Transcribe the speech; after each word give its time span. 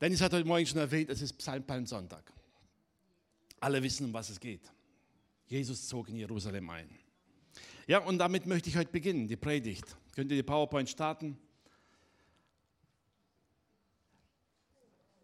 Dennis 0.00 0.20
hat 0.20 0.32
heute 0.32 0.46
Morgen 0.46 0.66
schon 0.66 0.78
erwähnt, 0.78 1.08
es 1.10 1.22
ist 1.22 1.32
Psalm 1.34 1.64
Palmsonntag. 1.64 2.32
Alle 3.60 3.82
wissen, 3.82 4.06
um 4.06 4.12
was 4.12 4.28
es 4.28 4.38
geht. 4.38 4.60
Jesus 5.46 5.88
zog 5.88 6.08
in 6.08 6.16
Jerusalem 6.16 6.68
ein. 6.68 6.90
Ja, 7.86 8.00
und 8.00 8.18
damit 8.18 8.46
möchte 8.46 8.68
ich 8.68 8.76
heute 8.76 8.90
beginnen, 8.90 9.26
die 9.28 9.36
Predigt. 9.36 9.96
Könnt 10.12 10.30
ihr 10.30 10.36
die 10.36 10.42
PowerPoint 10.42 10.90
starten? 10.90 11.38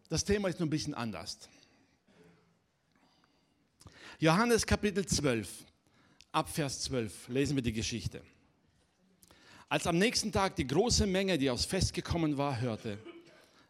Das 0.09 0.25
Thema 0.25 0.49
ist 0.49 0.59
nur 0.59 0.67
ein 0.67 0.71
bisschen 0.71 0.95
anders. 0.95 1.49
Johannes 4.19 4.65
Kapitel 4.65 5.05
12, 5.05 5.67
ab 6.31 6.49
Vers 6.49 6.83
12 6.83 7.29
lesen 7.29 7.57
wir 7.57 7.63
die 7.63 7.73
Geschichte. 7.73 8.23
Als 9.69 9.87
am 9.87 9.99
nächsten 9.99 10.31
Tag 10.31 10.57
die 10.57 10.67
große 10.67 11.07
Menge, 11.07 11.39
die 11.39 11.51
aufs 11.51 11.65
Fest 11.65 11.93
gekommen 11.93 12.37
war, 12.37 12.61
hörte, 12.61 12.99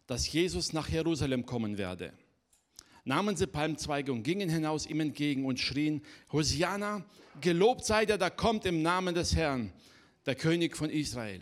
dass 0.06 0.30
Jesus 0.30 0.72
nach 0.72 0.88
Jerusalem 0.88 1.46
kommen 1.46 1.78
werde, 1.78 2.12
nahmen 3.04 3.36
sie 3.36 3.46
Palmzweige 3.46 4.12
und 4.12 4.22
gingen 4.22 4.48
hinaus 4.48 4.86
ihm 4.86 5.00
entgegen 5.00 5.44
und 5.44 5.60
schrien, 5.60 6.02
Hosianna, 6.32 7.04
gelobt 7.40 7.84
sei 7.84 8.06
der, 8.06 8.18
der 8.18 8.30
kommt 8.30 8.64
im 8.66 8.82
Namen 8.82 9.14
des 9.14 9.34
Herrn, 9.34 9.72
der 10.26 10.34
König 10.34 10.76
von 10.76 10.90
Israel. 10.90 11.40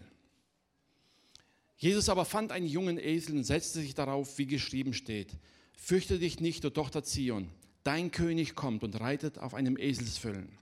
Jesus 1.77 2.09
aber 2.09 2.25
fand 2.25 2.53
einen 2.53 2.67
jungen 2.67 2.99
Esel 2.99 3.37
und 3.37 3.45
setzte 3.45 3.81
sich 3.81 3.95
darauf, 3.95 4.37
wie 4.39 4.47
geschrieben 4.47 4.93
steht, 4.93 5.33
fürchte 5.75 6.19
dich 6.19 6.41
nicht, 6.41 6.63
du 6.63 6.71
Tochter 6.71 7.03
Zion, 7.03 7.49
dein 7.85 8.11
König 8.11 8.55
kommt 8.55 8.85
und 8.85 9.01
reitet 9.01 9.39
auf 9.39 9.55
einem 9.55 9.79
Eselsfüllen. 9.79 10.59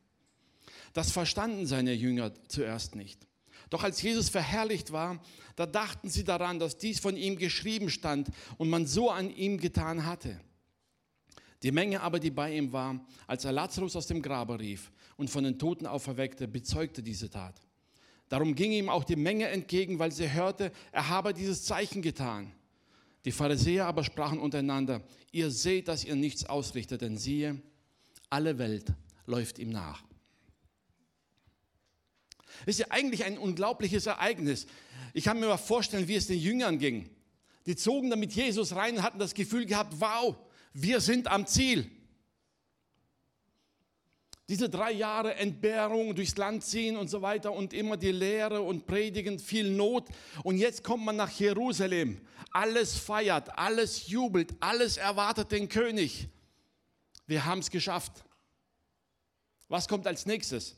Das 0.92 1.10
verstanden 1.10 1.66
seine 1.66 1.92
Jünger 1.92 2.32
zuerst 2.48 2.94
nicht. 2.94 3.26
Doch 3.70 3.84
als 3.84 4.00
Jesus 4.00 4.28
verherrlicht 4.28 4.92
war, 4.92 5.20
da 5.56 5.66
dachten 5.66 6.08
sie 6.08 6.24
daran, 6.24 6.58
dass 6.58 6.78
dies 6.78 7.00
von 7.00 7.16
ihm 7.16 7.36
geschrieben 7.36 7.90
stand 7.90 8.28
und 8.56 8.70
man 8.70 8.86
so 8.86 9.10
an 9.10 9.34
ihm 9.34 9.58
getan 9.58 10.06
hatte. 10.06 10.40
Die 11.62 11.72
Menge 11.72 12.00
aber, 12.00 12.20
die 12.20 12.30
bei 12.30 12.54
ihm 12.56 12.72
war, 12.72 13.04
als 13.26 13.44
er 13.44 13.52
Lazarus 13.52 13.96
aus 13.96 14.06
dem 14.06 14.22
Grabe 14.22 14.58
rief 14.60 14.92
und 15.16 15.28
von 15.28 15.44
den 15.44 15.58
Toten 15.58 15.86
auferweckte, 15.86 16.46
bezeugte 16.46 17.02
diese 17.02 17.28
Tat. 17.28 17.60
Darum 18.28 18.54
ging 18.54 18.72
ihm 18.72 18.88
auch 18.88 19.04
die 19.04 19.16
Menge 19.16 19.48
entgegen, 19.48 19.98
weil 19.98 20.12
sie 20.12 20.30
hörte, 20.30 20.70
er 20.92 21.08
habe 21.08 21.34
dieses 21.34 21.64
Zeichen 21.64 22.02
getan. 22.02 22.52
Die 23.24 23.32
Pharisäer 23.32 23.86
aber 23.86 24.04
sprachen 24.04 24.38
untereinander, 24.38 25.02
ihr 25.32 25.50
seht, 25.50 25.88
dass 25.88 26.04
ihr 26.04 26.14
nichts 26.14 26.44
ausrichtet, 26.44 27.02
denn 27.02 27.16
siehe, 27.16 27.60
alle 28.30 28.58
Welt 28.58 28.92
läuft 29.26 29.58
ihm 29.58 29.70
nach. 29.70 30.07
Ist 32.66 32.78
ja 32.78 32.86
eigentlich 32.90 33.24
ein 33.24 33.38
unglaubliches 33.38 34.06
Ereignis. 34.06 34.66
Ich 35.14 35.24
kann 35.24 35.40
mir 35.40 35.46
mal 35.46 35.56
vorstellen, 35.56 36.08
wie 36.08 36.16
es 36.16 36.26
den 36.26 36.38
Jüngern 36.38 36.78
ging. 36.78 37.08
Die 37.66 37.76
zogen 37.76 38.10
da 38.10 38.16
mit 38.16 38.32
Jesus 38.32 38.74
rein 38.74 38.96
und 38.96 39.02
hatten 39.02 39.18
das 39.18 39.34
Gefühl 39.34 39.66
gehabt, 39.66 39.94
wow, 39.98 40.36
wir 40.72 41.00
sind 41.00 41.28
am 41.28 41.46
Ziel. 41.46 41.90
Diese 44.48 44.70
drei 44.70 44.92
Jahre 44.92 45.34
Entbehrung 45.34 46.14
durchs 46.14 46.38
Land 46.38 46.64
ziehen 46.64 46.96
und 46.96 47.08
so 47.08 47.20
weiter 47.20 47.52
und 47.52 47.74
immer 47.74 47.98
die 47.98 48.12
Lehre 48.12 48.62
und 48.62 48.86
Predigen, 48.86 49.38
viel 49.38 49.70
Not. 49.70 50.08
Und 50.42 50.56
jetzt 50.56 50.82
kommt 50.82 51.04
man 51.04 51.16
nach 51.16 51.30
Jerusalem. 51.30 52.18
Alles 52.50 52.96
feiert, 52.96 53.58
alles 53.58 54.08
jubelt, 54.08 54.54
alles 54.60 54.96
erwartet 54.96 55.52
den 55.52 55.68
König. 55.68 56.28
Wir 57.26 57.44
haben 57.44 57.58
es 57.58 57.70
geschafft. 57.70 58.24
Was 59.68 59.86
kommt 59.86 60.06
als 60.06 60.24
nächstes? 60.24 60.76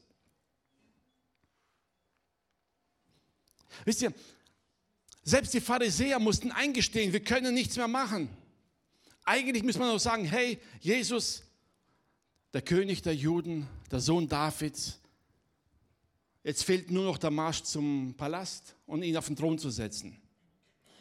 Wisst 3.84 4.02
ihr, 4.02 4.12
selbst 5.22 5.54
die 5.54 5.60
Pharisäer 5.60 6.18
mussten 6.18 6.50
eingestehen, 6.50 7.12
wir 7.12 7.22
können 7.22 7.54
nichts 7.54 7.76
mehr 7.76 7.88
machen. 7.88 8.28
Eigentlich 9.24 9.62
muss 9.62 9.78
man 9.78 9.90
auch 9.90 10.00
sagen, 10.00 10.24
hey, 10.24 10.58
Jesus, 10.80 11.42
der 12.52 12.62
König 12.62 13.02
der 13.02 13.14
Juden, 13.14 13.66
der 13.90 14.00
Sohn 14.00 14.28
Davids, 14.28 14.98
jetzt 16.42 16.64
fehlt 16.64 16.90
nur 16.90 17.04
noch 17.04 17.18
der 17.18 17.30
Marsch 17.30 17.62
zum 17.62 18.14
Palast 18.16 18.74
und 18.86 19.02
ihn 19.02 19.16
auf 19.16 19.26
den 19.26 19.36
Thron 19.36 19.58
zu 19.58 19.70
setzen. 19.70 20.20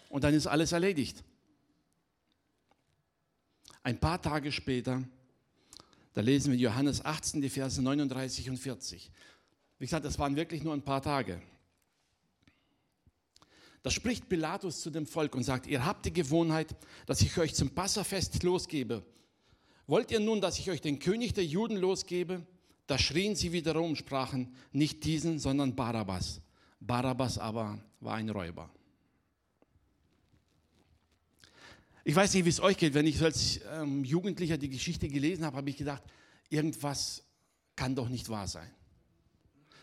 Und 0.10 0.24
dann 0.24 0.34
ist 0.34 0.48
alles 0.48 0.72
erledigt. 0.72 1.24
Ein 3.84 4.00
paar 4.00 4.22
Tage 4.22 4.52
später, 4.52 5.04
da 6.14 6.22
lesen 6.22 6.52
wir 6.52 6.60
Johannes 6.60 7.04
18, 7.06 7.42
die 7.42 7.50
Verse 7.50 7.82
39 7.82 8.50
und 8.50 8.58
40. 8.58 9.12
Wie 9.78 9.86
gesagt, 9.86 10.06
das 10.06 10.20
waren 10.20 10.36
wirklich 10.36 10.64
nur 10.64 10.74
ein 10.74 10.82
paar 10.82 11.02
Tage. 11.02 11.42
Da 13.82 13.90
spricht 13.90 14.28
Pilatus 14.28 14.82
zu 14.82 14.90
dem 14.90 15.06
Volk 15.06 15.36
und 15.36 15.44
sagt, 15.44 15.68
ihr 15.68 15.86
habt 15.86 16.06
die 16.06 16.14
Gewohnheit, 16.14 16.76
dass 17.06 17.22
ich 17.22 17.38
euch 17.38 17.56
zum 17.56 17.70
Passafest 17.70 18.44
losgebe. 18.44 19.06
Wollt 19.88 20.12
ihr 20.12 20.20
nun, 20.20 20.42
dass 20.42 20.60
ich 20.60 20.70
euch 20.70 20.82
den 20.82 21.00
König 21.00 21.34
der 21.34 21.46
Juden 21.46 21.78
losgebe? 21.78 22.46
Da 22.88 22.98
schrien 22.98 23.36
sie 23.36 23.52
wiederum, 23.52 23.96
sprachen 23.96 24.54
nicht 24.72 25.04
diesen, 25.04 25.40
sondern 25.40 25.76
Barabbas. 25.76 26.42
Barabbas 26.80 27.38
aber 27.38 27.80
war 28.00 28.16
ein 28.16 28.30
Räuber. 28.30 28.70
Ich 32.04 32.16
weiß 32.16 32.34
nicht, 32.34 32.46
wie 32.46 32.50
es 32.50 32.60
euch 32.60 32.78
geht. 32.78 32.94
Wenn 32.94 33.06
ich 33.06 33.22
als 33.22 33.60
ähm, 33.72 34.04
Jugendlicher 34.04 34.58
die 34.58 34.70
Geschichte 34.70 35.08
gelesen 35.08 35.46
habe, 35.46 35.58
habe 35.58 35.70
ich 35.70 35.78
gedacht, 35.78 36.04
irgendwas 36.50 37.24
kann 37.76 37.96
doch 37.96 38.10
nicht 38.10 38.30
wahr 38.30 38.48
sein. 38.48 38.70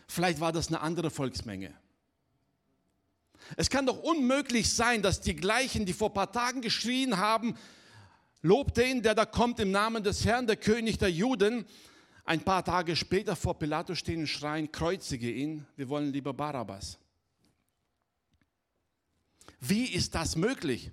Vielleicht 0.07 0.39
war 0.39 0.51
das 0.51 0.67
eine 0.67 0.81
andere 0.81 1.09
Volksmenge. 1.09 1.73
Es 3.55 3.69
kann 3.69 3.85
doch 3.85 3.99
unmöglich 3.99 4.73
sein, 4.73 5.01
dass 5.01 5.21
die 5.21 5.35
gleichen, 5.35 5.85
die 5.85 5.93
vor 5.93 6.09
ein 6.09 6.13
paar 6.13 6.31
Tagen 6.31 6.61
geschrien 6.61 7.17
haben, 7.17 7.55
Lob 8.41 8.73
den, 8.73 9.01
der 9.01 9.15
da 9.15 9.25
kommt 9.25 9.59
im 9.59 9.71
Namen 9.71 10.03
des 10.03 10.23
Herrn, 10.25 10.47
der 10.47 10.57
König 10.57 10.97
der 10.97 11.11
Juden, 11.11 11.65
ein 12.23 12.41
paar 12.41 12.63
Tage 12.63 12.95
später 12.95 13.35
vor 13.35 13.57
Pilatus 13.57 13.97
stehen 13.97 14.21
und 14.21 14.27
schreien, 14.27 14.71
kreuzige 14.71 15.31
ihn, 15.31 15.65
wir 15.75 15.89
wollen 15.89 16.13
lieber 16.13 16.33
Barabbas. 16.33 16.99
Wie 19.59 19.85
ist 19.85 20.13
das 20.13 20.35
möglich? 20.35 20.91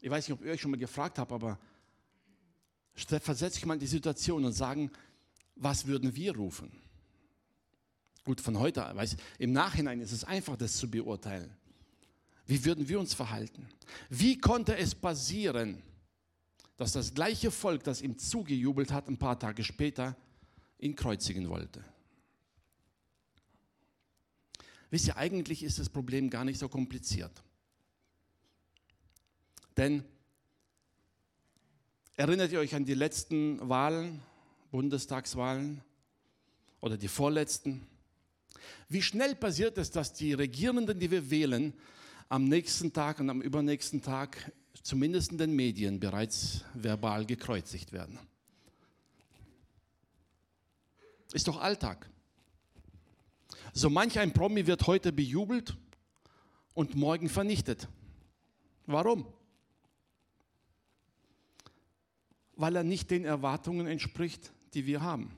Ich 0.00 0.10
weiß 0.10 0.28
nicht, 0.28 0.38
ob 0.38 0.44
ihr 0.44 0.52
euch 0.52 0.60
schon 0.60 0.70
mal 0.70 0.76
gefragt 0.76 1.18
habt, 1.18 1.32
aber 1.32 1.58
versetze 2.94 3.58
ich 3.58 3.66
mal 3.66 3.74
in 3.74 3.80
die 3.80 3.86
Situation 3.86 4.44
und 4.44 4.52
sagen, 4.52 4.90
was 5.56 5.86
würden 5.86 6.14
wir 6.14 6.36
rufen? 6.36 6.70
Gut, 8.28 8.42
von 8.42 8.58
heute, 8.58 8.82
weiß, 8.82 9.16
im 9.38 9.52
Nachhinein 9.52 10.02
ist 10.02 10.12
es 10.12 10.22
einfach, 10.22 10.54
das 10.54 10.76
zu 10.76 10.90
beurteilen. 10.90 11.50
Wie 12.44 12.62
würden 12.62 12.86
wir 12.86 13.00
uns 13.00 13.14
verhalten? 13.14 13.66
Wie 14.10 14.36
konnte 14.36 14.76
es 14.76 14.94
passieren, 14.94 15.82
dass 16.76 16.92
das 16.92 17.14
gleiche 17.14 17.50
Volk, 17.50 17.84
das 17.84 18.02
ihm 18.02 18.18
zugejubelt 18.18 18.92
hat, 18.92 19.08
ein 19.08 19.16
paar 19.16 19.38
Tage 19.38 19.64
später 19.64 20.14
ihn 20.78 20.94
kreuzigen 20.94 21.48
wollte? 21.48 21.82
Wisst 24.90 25.06
ihr, 25.06 25.16
eigentlich 25.16 25.62
ist 25.62 25.78
das 25.78 25.88
Problem 25.88 26.28
gar 26.28 26.44
nicht 26.44 26.58
so 26.58 26.68
kompliziert. 26.68 27.42
Denn 29.74 30.04
erinnert 32.14 32.52
ihr 32.52 32.60
euch 32.60 32.74
an 32.74 32.84
die 32.84 32.92
letzten 32.92 33.66
Wahlen, 33.70 34.20
Bundestagswahlen 34.70 35.80
oder 36.82 36.98
die 36.98 37.08
vorletzten? 37.08 37.86
Wie 38.88 39.02
schnell 39.02 39.34
passiert 39.34 39.78
es, 39.78 39.90
dass 39.90 40.12
die 40.12 40.32
Regierenden, 40.32 40.98
die 40.98 41.10
wir 41.10 41.30
wählen, 41.30 41.72
am 42.28 42.44
nächsten 42.44 42.92
Tag 42.92 43.20
und 43.20 43.30
am 43.30 43.40
übernächsten 43.40 44.02
Tag, 44.02 44.52
zumindest 44.82 45.32
in 45.32 45.38
den 45.38 45.56
Medien, 45.56 46.00
bereits 46.00 46.64
verbal 46.74 47.24
gekreuzigt 47.24 47.92
werden? 47.92 48.18
Ist 51.32 51.48
doch 51.48 51.60
Alltag. 51.60 52.08
So 53.74 53.90
manch 53.90 54.18
ein 54.18 54.32
Promi 54.32 54.66
wird 54.66 54.86
heute 54.86 55.12
bejubelt 55.12 55.76
und 56.74 56.94
morgen 56.94 57.28
vernichtet. 57.28 57.88
Warum? 58.86 59.26
Weil 62.56 62.76
er 62.76 62.84
nicht 62.84 63.10
den 63.10 63.24
Erwartungen 63.24 63.86
entspricht, 63.86 64.52
die 64.74 64.86
wir 64.86 65.02
haben. 65.02 65.30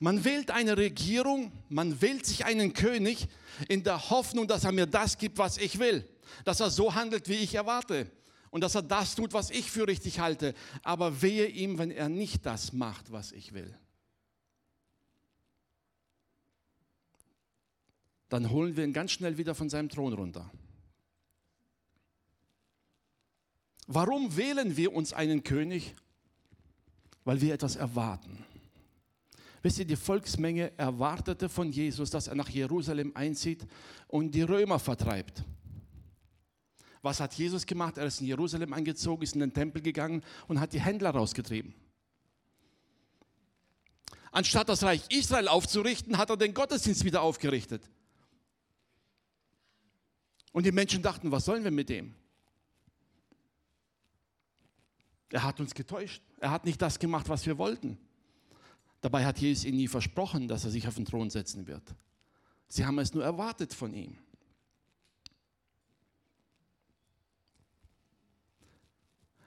Man 0.00 0.24
wählt 0.24 0.50
eine 0.50 0.76
Regierung, 0.76 1.52
man 1.68 2.00
wählt 2.00 2.26
sich 2.26 2.44
einen 2.44 2.72
König 2.72 3.28
in 3.68 3.84
der 3.84 4.10
Hoffnung, 4.10 4.48
dass 4.48 4.64
er 4.64 4.72
mir 4.72 4.86
das 4.86 5.18
gibt, 5.18 5.38
was 5.38 5.58
ich 5.58 5.78
will, 5.78 6.08
dass 6.44 6.60
er 6.60 6.70
so 6.70 6.94
handelt, 6.94 7.28
wie 7.28 7.34
ich 7.34 7.54
erwarte 7.54 8.10
und 8.50 8.62
dass 8.62 8.74
er 8.74 8.82
das 8.82 9.14
tut, 9.14 9.32
was 9.32 9.50
ich 9.50 9.70
für 9.70 9.86
richtig 9.86 10.20
halte. 10.20 10.54
Aber 10.82 11.22
wehe 11.22 11.46
ihm, 11.46 11.78
wenn 11.78 11.90
er 11.90 12.08
nicht 12.08 12.46
das 12.46 12.72
macht, 12.72 13.12
was 13.12 13.32
ich 13.32 13.52
will. 13.52 13.76
Dann 18.28 18.50
holen 18.50 18.76
wir 18.76 18.84
ihn 18.84 18.92
ganz 18.92 19.12
schnell 19.12 19.38
wieder 19.38 19.54
von 19.54 19.70
seinem 19.70 19.88
Thron 19.88 20.12
runter. 20.12 20.50
Warum 23.86 24.36
wählen 24.36 24.76
wir 24.76 24.92
uns 24.92 25.12
einen 25.12 25.44
König? 25.44 25.94
Weil 27.24 27.40
wir 27.40 27.54
etwas 27.54 27.76
erwarten. 27.76 28.44
Wisst 29.66 29.80
ihr, 29.80 29.84
die 29.84 29.96
Volksmenge 29.96 30.78
erwartete 30.78 31.48
von 31.48 31.72
Jesus, 31.72 32.08
dass 32.10 32.28
er 32.28 32.36
nach 32.36 32.48
Jerusalem 32.48 33.10
einzieht 33.16 33.66
und 34.06 34.30
die 34.30 34.42
Römer 34.42 34.78
vertreibt. 34.78 35.42
Was 37.02 37.18
hat 37.18 37.34
Jesus 37.34 37.66
gemacht? 37.66 37.98
Er 37.98 38.06
ist 38.06 38.20
in 38.20 38.28
Jerusalem 38.28 38.72
eingezogen, 38.72 39.24
ist 39.24 39.34
in 39.34 39.40
den 39.40 39.52
Tempel 39.52 39.82
gegangen 39.82 40.22
und 40.46 40.60
hat 40.60 40.72
die 40.72 40.80
Händler 40.80 41.10
rausgetrieben. 41.10 41.74
Anstatt 44.30 44.68
das 44.68 44.84
Reich 44.84 45.02
Israel 45.08 45.48
aufzurichten, 45.48 46.16
hat 46.16 46.30
er 46.30 46.36
den 46.36 46.54
Gottesdienst 46.54 47.04
wieder 47.04 47.22
aufgerichtet. 47.22 47.90
Und 50.52 50.64
die 50.64 50.70
Menschen 50.70 51.02
dachten, 51.02 51.32
was 51.32 51.44
sollen 51.44 51.64
wir 51.64 51.72
mit 51.72 51.88
dem? 51.88 52.14
Er 55.30 55.42
hat 55.42 55.58
uns 55.58 55.74
getäuscht. 55.74 56.22
Er 56.38 56.52
hat 56.52 56.64
nicht 56.64 56.80
das 56.80 57.00
gemacht, 57.00 57.28
was 57.28 57.44
wir 57.46 57.58
wollten. 57.58 57.98
Dabei 59.06 59.24
hat 59.24 59.38
Jesus 59.38 59.64
ihnen 59.64 59.76
nie 59.76 59.86
versprochen, 59.86 60.48
dass 60.48 60.64
er 60.64 60.72
sich 60.72 60.88
auf 60.88 60.96
den 60.96 61.04
Thron 61.04 61.30
setzen 61.30 61.68
wird. 61.68 61.94
Sie 62.66 62.84
haben 62.84 62.98
es 62.98 63.14
nur 63.14 63.22
erwartet 63.22 63.72
von 63.72 63.94
ihm. 63.94 64.18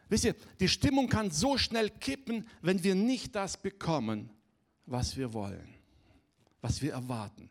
Wisst 0.07 0.23
ihr, 0.23 0.35
die 0.61 0.69
Stimmung 0.69 1.09
kann 1.09 1.29
so 1.29 1.57
schnell 1.57 1.89
kippen, 1.89 2.47
wenn 2.61 2.85
wir 2.85 2.95
nicht 2.95 3.35
das 3.35 3.61
bekommen, 3.61 4.29
was 4.85 5.17
wir 5.17 5.33
wollen, 5.33 5.67
was 6.61 6.81
wir 6.81 6.93
erwarten. 6.93 7.49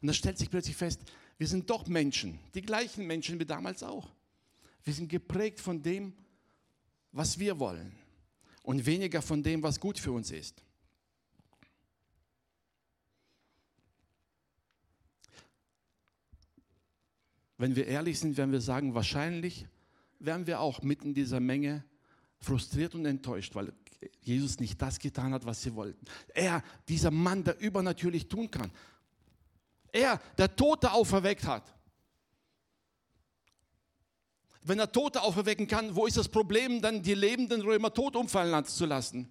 Und 0.00 0.06
da 0.06 0.14
stellt 0.14 0.38
sich 0.38 0.48
plötzlich 0.48 0.74
fest, 0.74 1.02
wir 1.36 1.48
sind 1.48 1.68
doch 1.68 1.86
Menschen, 1.86 2.38
die 2.54 2.62
gleichen 2.62 3.06
Menschen 3.06 3.38
wie 3.38 3.44
damals 3.44 3.82
auch. 3.82 4.08
Wir 4.84 4.94
sind 4.94 5.10
geprägt 5.10 5.60
von 5.60 5.82
dem, 5.82 6.14
was 7.12 7.38
wir 7.38 7.58
wollen 7.58 8.05
und 8.66 8.84
weniger 8.84 9.22
von 9.22 9.44
dem, 9.44 9.62
was 9.62 9.78
gut 9.78 9.96
für 9.96 10.10
uns 10.10 10.32
ist. 10.32 10.64
Wenn 17.58 17.76
wir 17.76 17.86
ehrlich 17.86 18.18
sind, 18.18 18.36
werden 18.36 18.50
wir 18.50 18.60
sagen, 18.60 18.92
wahrscheinlich 18.92 19.68
wären 20.18 20.48
wir 20.48 20.60
auch 20.60 20.82
mitten 20.82 21.08
in 21.08 21.14
dieser 21.14 21.38
Menge 21.38 21.84
frustriert 22.40 22.96
und 22.96 23.06
enttäuscht, 23.06 23.54
weil 23.54 23.72
Jesus 24.20 24.58
nicht 24.58 24.82
das 24.82 24.98
getan 24.98 25.32
hat, 25.32 25.46
was 25.46 25.62
sie 25.62 25.72
wollten. 25.76 26.04
Er, 26.34 26.60
dieser 26.88 27.12
Mann, 27.12 27.44
der 27.44 27.60
übernatürlich 27.60 28.28
tun 28.28 28.50
kann. 28.50 28.72
Er, 29.92 30.20
der 30.36 30.56
Tote 30.56 30.90
auferweckt 30.90 31.44
hat. 31.44 31.72
Wenn 34.66 34.80
er 34.80 34.90
Tote 34.90 35.22
auferwecken 35.22 35.68
kann, 35.68 35.94
wo 35.94 36.06
ist 36.06 36.16
das 36.16 36.28
Problem, 36.28 36.82
dann 36.82 37.00
die 37.00 37.14
lebenden 37.14 37.60
Römer 37.62 37.94
tot 37.94 38.16
umfallen 38.16 38.64
zu 38.64 38.84
lassen? 38.84 39.28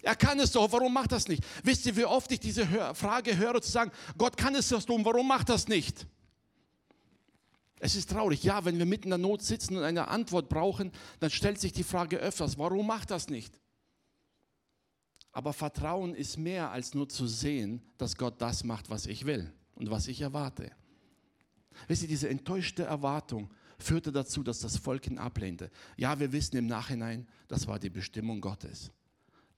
Er 0.00 0.14
kann 0.14 0.38
es 0.38 0.52
doch, 0.52 0.70
warum 0.70 0.92
macht 0.92 1.10
das 1.10 1.26
nicht? 1.26 1.42
Wisst 1.64 1.84
ihr, 1.86 1.96
wie 1.96 2.04
oft 2.04 2.30
ich 2.30 2.38
diese 2.38 2.66
Frage 2.94 3.36
höre, 3.36 3.60
zu 3.60 3.72
sagen, 3.72 3.90
Gott 4.16 4.36
kann 4.36 4.54
es 4.54 4.68
doch 4.68 4.82
tun, 4.84 5.04
warum 5.04 5.26
macht 5.26 5.48
das 5.48 5.66
nicht? 5.66 6.06
Es 7.80 7.96
ist 7.96 8.10
traurig, 8.10 8.44
ja, 8.44 8.64
wenn 8.64 8.78
wir 8.78 8.86
mitten 8.86 9.04
in 9.04 9.10
der 9.10 9.18
Not 9.18 9.42
sitzen 9.42 9.76
und 9.76 9.82
eine 9.82 10.06
Antwort 10.06 10.48
brauchen, 10.48 10.92
dann 11.18 11.30
stellt 11.30 11.60
sich 11.60 11.72
die 11.72 11.82
Frage 11.82 12.18
öfters, 12.18 12.56
warum 12.56 12.86
macht 12.86 13.10
das 13.10 13.28
nicht? 13.28 13.58
Aber 15.32 15.52
Vertrauen 15.52 16.14
ist 16.14 16.38
mehr 16.38 16.70
als 16.70 16.94
nur 16.94 17.08
zu 17.08 17.26
sehen, 17.26 17.82
dass 17.98 18.16
Gott 18.16 18.40
das 18.40 18.62
macht, 18.62 18.88
was 18.88 19.06
ich 19.06 19.26
will 19.26 19.52
und 19.74 19.90
was 19.90 20.06
ich 20.06 20.20
erwarte. 20.20 20.70
Wisst 21.88 22.02
ihr, 22.02 22.08
diese 22.08 22.28
enttäuschte 22.28 22.84
Erwartung 22.84 23.50
führte 23.84 24.12
dazu, 24.12 24.42
dass 24.42 24.60
das 24.60 24.76
Volk 24.76 25.06
ihn 25.06 25.18
ablehnte. 25.18 25.70
Ja, 25.96 26.18
wir 26.18 26.32
wissen 26.32 26.56
im 26.56 26.66
Nachhinein, 26.66 27.26
das 27.48 27.66
war 27.66 27.78
die 27.78 27.90
Bestimmung 27.90 28.40
Gottes. 28.40 28.90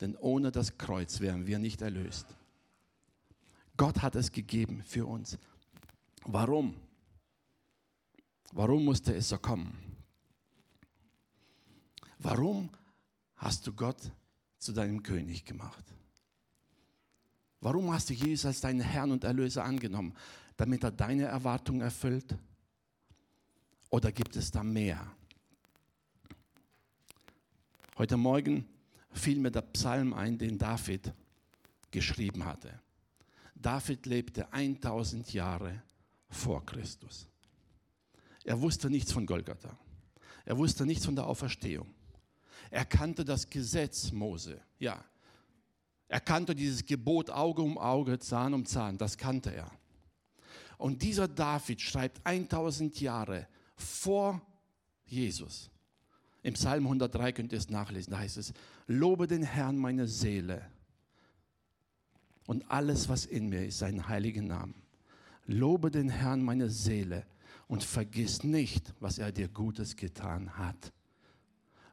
Denn 0.01 0.17
ohne 0.17 0.53
das 0.53 0.77
Kreuz 0.77 1.21
wären 1.21 1.47
wir 1.47 1.59
nicht 1.59 1.81
erlöst. 1.81 2.27
Gott 3.77 4.03
hat 4.03 4.17
es 4.17 4.33
gegeben 4.33 4.83
für 4.85 5.07
uns. 5.07 5.39
Warum? 6.25 6.75
Warum 8.53 8.85
musste 8.85 9.15
es 9.15 9.29
so 9.29 9.39
kommen? 9.39 9.77
Warum 12.19 12.71
hast 13.37 13.67
du 13.67 13.73
Gott 13.73 14.11
zu 14.59 14.73
deinem 14.73 15.03
König 15.03 15.45
gemacht? 15.45 15.85
Warum 17.61 17.93
hast 17.93 18.11
du 18.11 18.15
Jesus 18.15 18.47
als 18.47 18.61
deinen 18.61 18.81
Herrn 18.81 19.11
und 19.11 19.25
Erlöser 19.25 19.65
angenommen? 19.65 20.15
Damit 20.57 20.85
er 20.85 20.91
deine 20.91 21.25
Erwartungen 21.25 21.83
erfüllt? 21.83 22.37
Oder 23.91 24.13
gibt 24.13 24.37
es 24.37 24.51
da 24.51 24.63
mehr? 24.63 25.15
Heute 27.99 28.17
Morgen 28.17 28.69
fiel 29.13 29.39
mir 29.39 29.51
der 29.51 29.63
Psalm 29.63 30.13
ein, 30.13 30.37
den 30.37 30.59
David 30.59 31.13
geschrieben 31.91 32.45
hatte. 32.45 32.81
David 33.55 34.05
lebte 34.07 34.53
1000 34.53 35.33
Jahre 35.33 35.83
vor 36.29 36.65
Christus. 36.67 37.27
Er 38.45 38.61
wusste 38.61 38.91
nichts 38.91 39.13
von 39.13 39.25
Golgatha. 39.25 39.79
Er 40.45 40.59
wusste 40.59 40.85
nichts 40.85 41.05
von 41.05 41.17
der 41.17 41.27
Auferstehung. 41.27 41.95
Er 42.71 42.85
kannte 42.85 43.25
das 43.25 43.49
Gesetz 43.49 44.13
Mose, 44.13 44.61
ja. 44.79 45.03
Er 46.09 46.21
kannte 46.21 46.55
dieses 46.55 46.85
Gebot 46.85 47.31
Auge 47.31 47.63
um 47.63 47.79
Auge, 47.79 48.19
Zahn 48.19 48.55
um 48.55 48.65
Zahn, 48.67 48.99
das 48.99 49.17
kannte 49.17 49.55
er. 49.55 49.71
Und 50.79 51.03
dieser 51.03 51.27
David 51.27 51.81
schreibt 51.81 52.25
1000 52.25 53.01
Jahre 53.01 53.49
vor 53.77 54.41
Jesus. 55.05 55.71
Im 56.43 56.55
Psalm 56.55 56.85
103 56.85 57.33
könnt 57.33 57.53
ihr 57.53 57.59
es 57.59 57.71
nachlesen, 57.71 58.13
da 58.13 58.19
heißt 58.19 58.37
es, 58.37 58.53
lobe 58.87 59.27
den 59.27 59.43
Herrn 59.43 59.77
meine 59.77 60.07
Seele 60.07 60.63
und 62.47 62.71
alles, 62.71 63.09
was 63.09 63.27
in 63.27 63.49
mir 63.49 63.67
ist, 63.67 63.79
seinen 63.79 64.09
heiligen 64.09 64.47
Namen. 64.47 64.75
Lobe 65.47 65.91
den 65.91 66.09
Herrn 66.09 66.43
meine 66.43 66.71
Seele 66.71 67.25
und 67.69 67.83
vergiss 67.83 68.45
nicht, 68.45 68.95
was 69.01 69.19
er 69.19 69.33
dir 69.33 69.49
Gutes 69.49 69.97
getan 69.97 70.57
hat. 70.57 70.93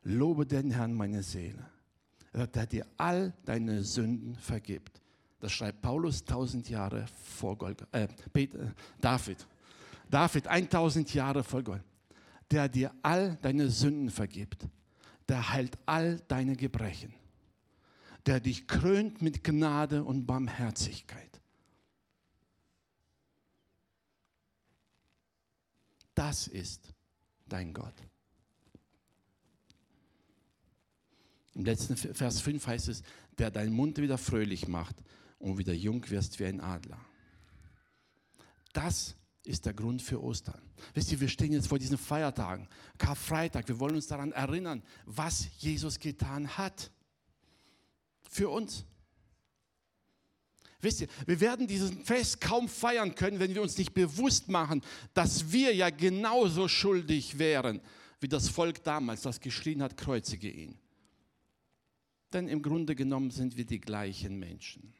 Lobe 0.03 0.45
den 0.45 0.71
Herrn 0.71 0.93
meine 0.93 1.23
Seele, 1.23 1.65
der 2.33 2.65
dir 2.65 2.85
all 2.97 3.33
deine 3.45 3.83
Sünden 3.83 4.35
vergibt. 4.35 5.01
Das 5.39 5.51
schreibt 5.51 5.81
Paulus 5.81 6.23
tausend 6.23 6.69
Jahre 6.69 7.05
vor 7.07 7.57
Golgatha, 7.57 7.87
äh, 7.91 8.07
David. 9.01 9.45
David, 10.13 10.47
1000 10.47 11.11
Jahre 11.15 11.43
vor 11.43 11.63
Golgatha. 11.63 11.89
Der 12.51 12.69
dir 12.69 12.93
all 13.01 13.37
deine 13.41 13.69
Sünden 13.69 14.11
vergibt. 14.11 14.67
Der 15.27 15.49
heilt 15.49 15.75
all 15.87 16.19
deine 16.27 16.55
Gebrechen. 16.55 17.15
Der 18.27 18.39
dich 18.39 18.67
krönt 18.67 19.23
mit 19.23 19.43
Gnade 19.43 20.03
und 20.03 20.27
Barmherzigkeit 20.27 21.33
Das 26.13 26.47
ist 26.47 26.93
dein 27.47 27.73
Gott. 27.73 27.95
Im 31.55 31.65
letzten 31.65 31.97
Vers 31.97 32.39
5 32.39 32.67
heißt 32.67 32.87
es, 32.87 33.01
der 33.39 33.49
deinen 33.49 33.73
Mund 33.73 33.97
wieder 33.97 34.19
fröhlich 34.19 34.67
macht 34.67 34.95
und 35.39 35.57
wieder 35.57 35.73
jung 35.73 36.07
wirst 36.11 36.39
wie 36.39 36.45
ein 36.45 36.61
Adler. 36.61 36.99
Das 38.73 39.15
ist 39.45 39.65
der 39.65 39.73
Grund 39.73 40.01
für 40.01 40.21
Ostern. 40.21 40.61
Wisst 40.93 41.11
ihr, 41.11 41.19
wir 41.19 41.27
stehen 41.27 41.51
jetzt 41.51 41.67
vor 41.67 41.79
diesen 41.79 41.97
Feiertagen, 41.97 42.67
Karfreitag, 42.97 43.67
wir 43.67 43.79
wollen 43.79 43.95
uns 43.95 44.07
daran 44.07 44.31
erinnern, 44.31 44.81
was 45.05 45.47
Jesus 45.59 45.99
getan 45.99 46.57
hat. 46.57 46.91
Für 48.29 48.49
uns. 48.49 48.85
Wisst 50.81 51.01
ihr, 51.01 51.07
wir 51.25 51.39
werden 51.39 51.67
diesen 51.67 52.03
Fest 52.03 52.41
kaum 52.41 52.67
feiern 52.67 53.15
können, 53.15 53.39
wenn 53.39 53.53
wir 53.53 53.61
uns 53.61 53.77
nicht 53.77 53.93
bewusst 53.93 54.49
machen, 54.49 54.81
dass 55.13 55.51
wir 55.51 55.73
ja 55.73 55.89
genauso 55.89 56.67
schuldig 56.67 57.37
wären 57.37 57.81
wie 58.19 58.27
das 58.27 58.49
Volk 58.49 58.83
damals, 58.83 59.21
das 59.21 59.39
geschrien 59.39 59.83
hat, 59.83 59.97
kreuzige 59.97 60.49
ihn. 60.49 60.79
Denn 62.31 62.47
im 62.47 62.61
Grunde 62.61 62.95
genommen 62.95 63.29
sind 63.31 63.57
wir 63.57 63.65
die 63.65 63.79
gleichen 63.79 64.39
Menschen. 64.39 64.93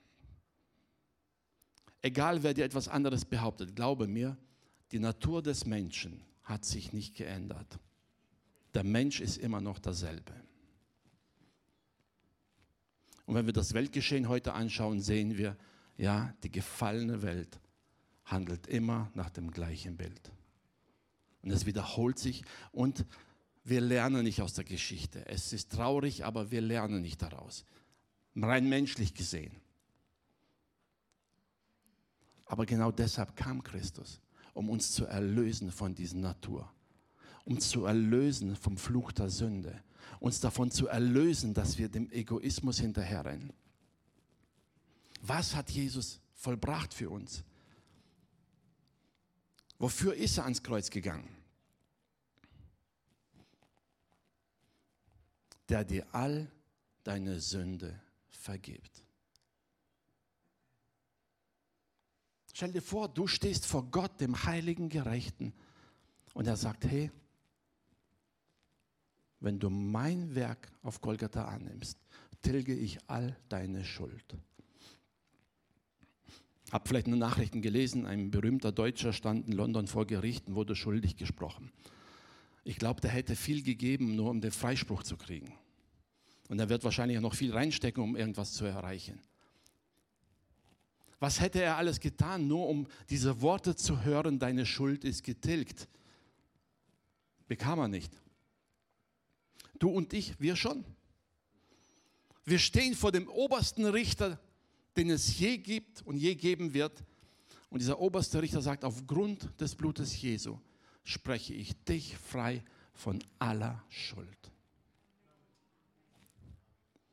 Egal 2.04 2.44
wer 2.44 2.54
dir 2.54 2.66
etwas 2.66 2.90
anderes 2.90 3.24
behauptet, 3.24 3.76
glaube 3.76 4.08
mir, 4.08 4.38
die 4.92 5.00
Natur 5.00 5.42
des 5.42 5.66
Menschen 5.66 6.22
hat 6.44 6.66
sich 6.66 6.92
nicht 6.92 7.16
geändert. 7.16 7.80
Der 8.74 8.84
Mensch 8.84 9.22
ist 9.22 9.38
immer 9.38 9.62
noch 9.62 9.80
derselbe. 9.80 10.34
Und 13.26 13.36
wenn 13.36 13.46
wir 13.46 13.54
das 13.54 13.74
Weltgeschehen 13.74 14.28
heute 14.28 14.54
anschauen, 14.54 15.00
sehen 15.00 15.38
wir, 15.38 15.56
ja, 15.98 16.34
die 16.44 16.52
gefallene 16.52 17.22
Welt 17.22 17.62
handelt 18.26 18.68
immer 18.68 19.10
nach 19.14 19.30
dem 19.30 19.50
gleichen 19.50 19.96
Bild. 19.96 20.32
Und 21.42 21.52
es 21.52 21.66
wiederholt 21.66 22.20
sich 22.20 22.44
und 22.74 23.06
wir 23.64 23.80
lernen 23.80 24.24
nicht 24.24 24.42
aus 24.42 24.54
der 24.54 24.66
Geschichte. 24.66 25.26
Es 25.26 25.54
ist 25.54 25.72
traurig, 25.72 26.26
aber 26.26 26.52
wir 26.52 26.60
lernen 26.60 27.02
nicht 27.02 27.22
daraus. 27.22 27.66
Rein 28.36 28.68
menschlich 28.68 29.14
gesehen. 29.14 29.63
Aber 32.54 32.68
genau 32.68 32.92
deshalb 32.92 33.36
kam 33.36 33.64
Christus, 33.64 34.22
um 34.54 34.70
uns 34.70 34.92
zu 34.92 35.08
erlösen 35.08 35.72
von 35.72 35.96
dieser 35.96 36.18
Natur. 36.18 36.72
um 37.46 37.60
zu 37.60 37.86
erlösen 37.86 38.56
vom 38.56 38.78
Fluch 38.78 39.12
der 39.12 39.30
Sünde, 39.30 39.84
uns 40.20 40.40
davon 40.40 40.72
zu 40.72 40.88
erlösen, 40.88 41.54
dass 41.54 41.78
wir 41.78 41.90
dem 41.90 42.10
Egoismus 42.12 42.80
hinterherrennen. 42.80 43.52
Was 45.22 45.56
hat 45.56 45.70
Jesus 45.70 46.20
vollbracht 46.34 46.94
für 46.94 47.10
uns? 47.10 47.44
Wofür 49.78 50.14
ist 50.16 50.38
er 50.38 50.46
ans 50.46 50.64
Kreuz 50.64 50.90
gegangen? 50.90 51.30
Der 55.68 55.84
dir 55.84 56.06
all 56.14 56.50
deine 57.04 57.40
Sünde 57.40 58.00
vergibt. 58.30 59.04
Stell 62.54 62.72
dir 62.72 62.82
vor, 62.82 63.10
du 63.10 63.26
stehst 63.28 63.66
vor 63.66 63.84
Gott, 63.90 64.22
dem 64.22 64.46
heiligen 64.46 64.90
Gerechten, 64.90 65.54
und 66.34 66.48
er 66.48 66.58
sagt, 66.58 66.86
hey, 66.86 67.12
wenn 69.40 69.60
du 69.60 69.70
mein 69.70 70.34
Werk 70.36 70.72
auf 70.82 71.02
Golgatha 71.02 71.46
annimmst, 71.46 72.00
tilge 72.42 72.74
ich 72.74 72.98
all 73.08 73.36
deine 73.50 73.84
Schuld. 73.84 74.38
Hab 76.72 76.88
vielleicht 76.88 77.08
eine 77.08 77.18
Nachrichten 77.18 77.62
gelesen, 77.62 78.06
ein 78.06 78.32
berühmter 78.32 78.72
Deutscher 78.72 79.14
stand 79.14 79.48
in 79.48 79.54
London 79.54 79.88
vor 79.88 80.08
Gerichten, 80.08 80.56
wurde 80.56 80.76
schuldig 80.76 81.18
gesprochen. 81.18 81.72
Ich 82.64 82.78
glaube, 82.78 83.02
der 83.02 83.12
hätte 83.12 83.36
viel 83.36 83.62
gegeben, 83.62 84.16
nur 84.16 84.30
um 84.30 84.42
den 84.42 84.52
Freispruch 84.52 85.04
zu 85.04 85.18
kriegen. 85.18 85.54
Und 86.50 86.60
er 86.60 86.70
wird 86.70 86.84
wahrscheinlich 86.84 87.20
noch 87.20 87.36
viel 87.36 87.52
reinstecken, 87.54 88.02
um 88.02 88.16
irgendwas 88.16 88.54
zu 88.54 88.66
erreichen. 88.66 89.20
Was 91.24 91.40
hätte 91.40 91.62
er 91.62 91.78
alles 91.78 92.02
getan, 92.02 92.50
nur 92.50 92.68
um 92.68 92.86
diese 93.10 93.40
Worte 93.40 93.78
zu 93.78 94.04
hören, 94.04 94.40
deine 94.40 94.66
Schuld 94.66 95.06
ist 95.06 95.24
getilgt? 95.24 95.88
Bekam 97.48 97.80
er 97.80 97.88
nicht. 97.88 98.12
Du 99.80 99.88
und 99.90 100.12
ich, 100.12 100.38
wir 100.42 100.58
schon. 100.58 100.84
Wir 102.44 102.60
stehen 102.60 102.94
vor 102.94 103.14
dem 103.14 103.30
obersten 103.30 103.86
Richter, 103.86 104.38
den 104.98 105.12
es 105.12 105.40
je 105.40 105.58
gibt 105.60 106.02
und 106.02 106.18
je 106.18 106.36
geben 106.36 106.74
wird. 106.74 107.02
Und 107.70 107.80
dieser 107.80 108.02
oberste 108.02 108.42
Richter 108.42 108.62
sagt, 108.62 108.84
aufgrund 108.84 109.48
des 109.62 109.76
Blutes 109.76 110.22
Jesu 110.22 110.60
spreche 111.06 111.54
ich 111.54 111.74
dich 111.86 112.18
frei 112.18 112.62
von 112.94 113.24
aller 113.40 113.82
Schuld. 113.88 114.52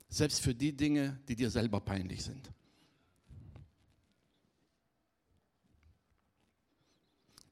Selbst 0.08 0.40
für 0.40 0.52
die 0.52 0.76
Dinge, 0.76 1.20
die 1.28 1.36
dir 1.36 1.48
selber 1.48 1.78
peinlich 1.78 2.24
sind. 2.24 2.50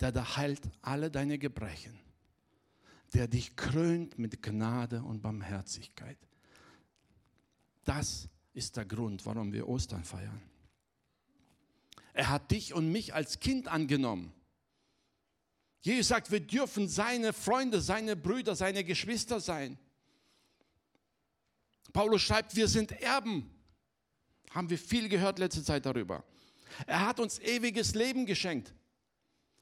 Der 0.00 0.12
da 0.12 0.36
heilt 0.36 0.62
alle 0.82 1.10
deine 1.10 1.38
Gebrechen, 1.38 1.98
der 3.14 3.26
dich 3.26 3.56
krönt 3.56 4.18
mit 4.18 4.42
Gnade 4.42 5.02
und 5.02 5.22
Barmherzigkeit. 5.22 6.18
Das 7.84 8.28
ist 8.54 8.76
der 8.76 8.84
Grund, 8.84 9.24
warum 9.26 9.52
wir 9.52 9.68
Ostern 9.68 10.04
feiern. 10.04 10.42
Er 12.12 12.28
hat 12.28 12.50
dich 12.50 12.74
und 12.74 12.90
mich 12.90 13.14
als 13.14 13.40
Kind 13.40 13.68
angenommen. 13.68 14.32
Jesus 15.80 16.08
sagt, 16.08 16.30
wir 16.30 16.40
dürfen 16.40 16.88
seine 16.88 17.32
Freunde, 17.32 17.80
seine 17.80 18.16
Brüder, 18.16 18.56
seine 18.56 18.84
Geschwister 18.84 19.40
sein. 19.40 19.78
Paulus 21.92 22.22
schreibt, 22.22 22.56
wir 22.56 22.68
sind 22.68 22.92
Erben. 22.92 23.48
Haben 24.50 24.70
wir 24.70 24.78
viel 24.78 25.08
gehört 25.08 25.38
letzte 25.38 25.62
Zeit 25.62 25.86
darüber. 25.86 26.24
Er 26.86 27.06
hat 27.06 27.20
uns 27.20 27.38
ewiges 27.38 27.94
Leben 27.94 28.26
geschenkt 28.26 28.74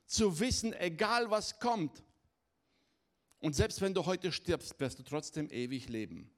zu 0.07 0.41
wissen, 0.41 0.73
egal 0.75 1.31
was 1.31 1.59
kommt. 1.59 2.03
Und 3.41 3.55
selbst 3.55 3.81
wenn 3.81 3.95
du 3.95 4.07
heute 4.07 4.33
stirbst, 4.33 4.79
wirst 4.81 4.99
du 4.99 5.03
trotzdem 5.03 5.51
ewig 5.51 5.89
leben. 5.89 6.31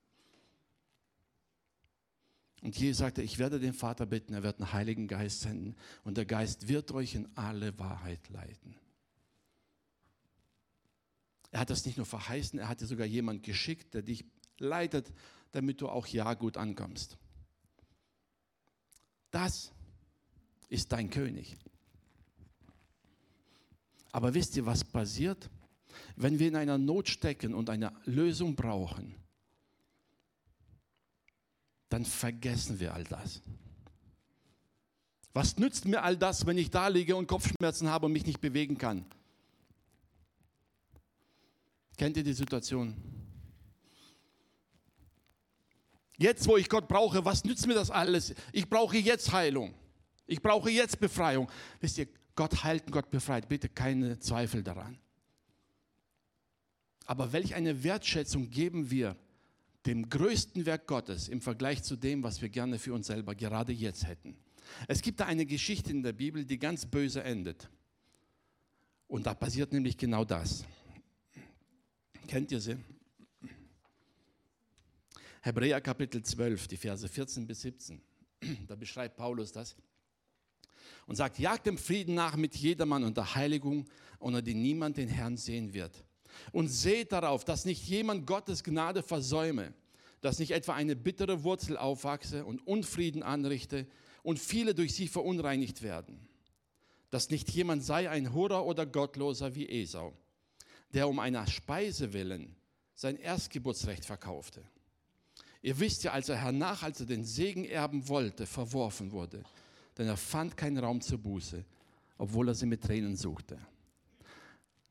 Und 2.61 2.77
Jesus 2.77 2.99
sagte, 2.99 3.23
ich 3.23 3.39
werde 3.39 3.61
den 3.61 3.73
Vater 3.73 4.05
bitten, 4.05 4.35
er 4.35 4.43
wird 4.43 4.59
einen 4.61 4.73
Heiligen 4.73 5.07
Geist 5.07 5.43
senden 5.43 5.77
und 6.03 6.17
der 6.17 6.27
Geist 6.27 6.67
wird 6.67 6.91
euch 6.91 7.15
in 7.15 7.29
alle 7.37 7.79
Wahrheit 7.79 8.29
leiten. 8.31 8.75
Er 11.51 11.61
hat 11.61 11.71
das 11.71 11.87
nicht 11.87 11.97
nur 11.97 12.07
verheißen, 12.07 12.59
er 12.59 12.69
hat 12.69 12.81
dir 12.81 12.87
sogar 12.87 13.07
jemand 13.07 13.43
geschickt, 13.43 13.95
der 13.95 14.03
dich 14.03 14.25
leitet, 14.59 15.13
damit 15.53 15.81
du 15.81 15.89
auch 15.89 16.07
ja 16.09 16.35
gut 16.35 16.57
ankommst. 16.57 17.17
Das 19.31 19.73
ist 20.69 20.93
dein 20.93 21.11
König. 21.11 21.57
Aber 24.13 24.35
wisst 24.35 24.57
ihr, 24.57 24.67
was 24.67 24.85
passiert? 24.85 25.51
Wenn 26.17 26.39
wir 26.39 26.49
in 26.49 26.57
einer 26.57 26.79
Not 26.79 27.09
stecken 27.09 27.55
und 27.55 27.71
eine 27.71 27.93
Lösung 28.05 28.57
brauchen, 28.57 29.15
dann 31.89 32.05
vergessen 32.05 32.81
wir 32.81 32.95
all 32.95 33.05
das. 33.05 33.43
Was 35.33 35.57
nützt 35.57 35.85
mir 35.85 36.03
all 36.03 36.17
das, 36.17 36.47
wenn 36.47 36.59
ich 36.59 36.71
da 36.71 36.89
liege 36.89 37.15
und 37.15 37.27
Kopfschmerzen 37.27 37.89
habe 37.89 38.07
und 38.07 38.13
mich 38.13 38.27
nicht 38.27 38.41
bewegen 38.41 38.77
kann? 38.77 39.05
Kennt 41.97 42.17
ihr 42.17 42.25
die 42.25 42.33
Situation? 42.33 42.97
Jetzt, 46.17 46.47
wo 46.49 46.57
ich 46.57 46.69
Gott 46.69 46.89
brauche, 46.89 47.25
was 47.25 47.45
nützt 47.45 47.67
mir 47.67 47.75
das 47.75 47.91
alles? 47.91 48.35
Ich 48.53 48.69
brauche 48.69 48.97
jetzt 48.97 49.33
Heilung. 49.33 49.75
Ich 50.27 50.43
brauche 50.43 50.71
jetzt 50.71 50.99
Befreiung. 50.99 51.49
Wisst 51.81 51.99
ihr, 51.99 52.09
Gott 52.39 52.63
heilt 52.63 52.93
Gott 52.93 53.11
befreit. 53.11 53.49
Bitte 53.49 53.69
keine 53.69 54.21
Zweifel 54.21 54.63
daran. 54.63 54.97
Aber 57.05 57.33
welch 57.33 57.57
eine 57.57 57.83
Wertschätzung 57.83 58.49
geben 58.49 58.93
wir 58.93 59.17
dem 59.87 60.09
größten 60.09 60.65
Werk 60.65 60.87
Gottes 60.87 61.27
im 61.29 61.41
Vergleich 61.41 61.83
zu 61.83 61.97
dem, 61.97 62.23
was 62.23 62.41
wir 62.41 62.49
gerne 62.49 62.79
für 62.79 62.95
uns 62.95 63.09
selber 63.09 63.35
gerade 63.35 63.73
jetzt 63.73 64.07
hätten. 64.07 64.37
Es 64.87 65.03
gibt 65.03 65.19
da 65.19 65.27
eine 65.27 65.47
Geschichte 65.47 65.91
in 65.91 66.05
der 66.05 66.13
Bibel, 66.13 66.45
die 66.45 66.61
ganz 66.61 66.87
böse 66.87 67.25
endet. 67.25 67.69
Und 69.09 69.27
da 69.27 69.35
passiert 69.35 69.73
nämlich 69.73 69.97
genau 69.97 70.25
das. 70.25 70.65
Kennt 72.29 72.53
ihr 72.53 72.61
sie? 72.61 72.77
Hebräer 75.43 75.81
Kapitel 75.81 76.23
12, 76.23 76.69
die 76.69 76.77
Verse 76.77 77.09
14 77.09 77.49
bis 77.49 77.63
17. 77.63 78.01
Da 78.69 78.77
beschreibt 78.77 79.17
Paulus 79.17 79.51
das 79.51 79.75
und 81.07 81.17
sagt, 81.17 81.39
jagt 81.39 81.67
dem 81.67 81.79
Frieden 81.79 82.15
nach 82.15 82.37
mit 82.37 82.55
jedermann 82.55 83.03
und 83.05 83.17
der 83.17 83.35
Heiligung, 83.35 83.87
ohne 84.21 84.43
die 84.43 84.55
niemand 84.55 84.97
den 84.99 85.09
Herrn 85.09 85.37
sehen 85.37 85.73
wird. 85.73 86.05
Und 86.53 86.69
seht 86.69 87.13
darauf, 87.13 87.45
dass 87.45 87.65
nicht 87.65 87.87
jemand 87.89 88.27
Gottes 88.27 88.63
Gnade 88.63 89.03
versäume, 89.03 89.73
dass 90.21 90.39
nicht 90.39 90.51
etwa 90.51 90.75
eine 90.75 90.97
bittere 90.97 91.45
Wurzel 91.45 91.77
aufwachse 91.77 92.45
und 92.45 92.67
Unfrieden 92.67 93.23
anrichte 93.23 93.87
und 94.23 94.39
viele 94.39 94.75
durch 94.75 94.95
sie 94.95 95.09
verunreinigt 95.09 95.83
werden. 95.83 96.29
Dass 97.11 97.31
nicht 97.31 97.51
jemand 97.51 97.83
sei 97.83 98.11
ein 98.11 98.35
Hurer 98.35 98.67
oder 98.67 98.85
Gottloser 98.85 99.55
wie 99.55 99.69
Esau, 99.69 100.13
der 100.93 101.09
um 101.09 101.19
einer 101.19 101.47
Speise 101.47 102.13
willen 102.13 102.55
sein 102.95 103.17
Erstgeburtsrecht 103.17 104.05
verkaufte. 104.05 104.65
Ihr 105.63 105.79
wisst 105.79 106.03
ja, 106.03 106.13
als 106.13 106.29
er 106.29 106.37
hernach, 106.37 106.83
als 106.83 106.99
er 107.01 107.07
den 107.07 107.25
Segen 107.25 107.65
erben 107.65 108.09
wollte, 108.09 108.45
verworfen 108.45 109.13
wurde 109.13 109.45
denn 109.99 110.07
er 110.07 110.17
fand 110.17 110.57
keinen 110.57 110.79
Raum 110.79 111.01
zur 111.01 111.19
Buße, 111.19 111.65
obwohl 112.17 112.49
er 112.49 112.55
sie 112.55 112.67
mit 112.67 112.83
Tränen 112.83 113.17
suchte. 113.17 113.59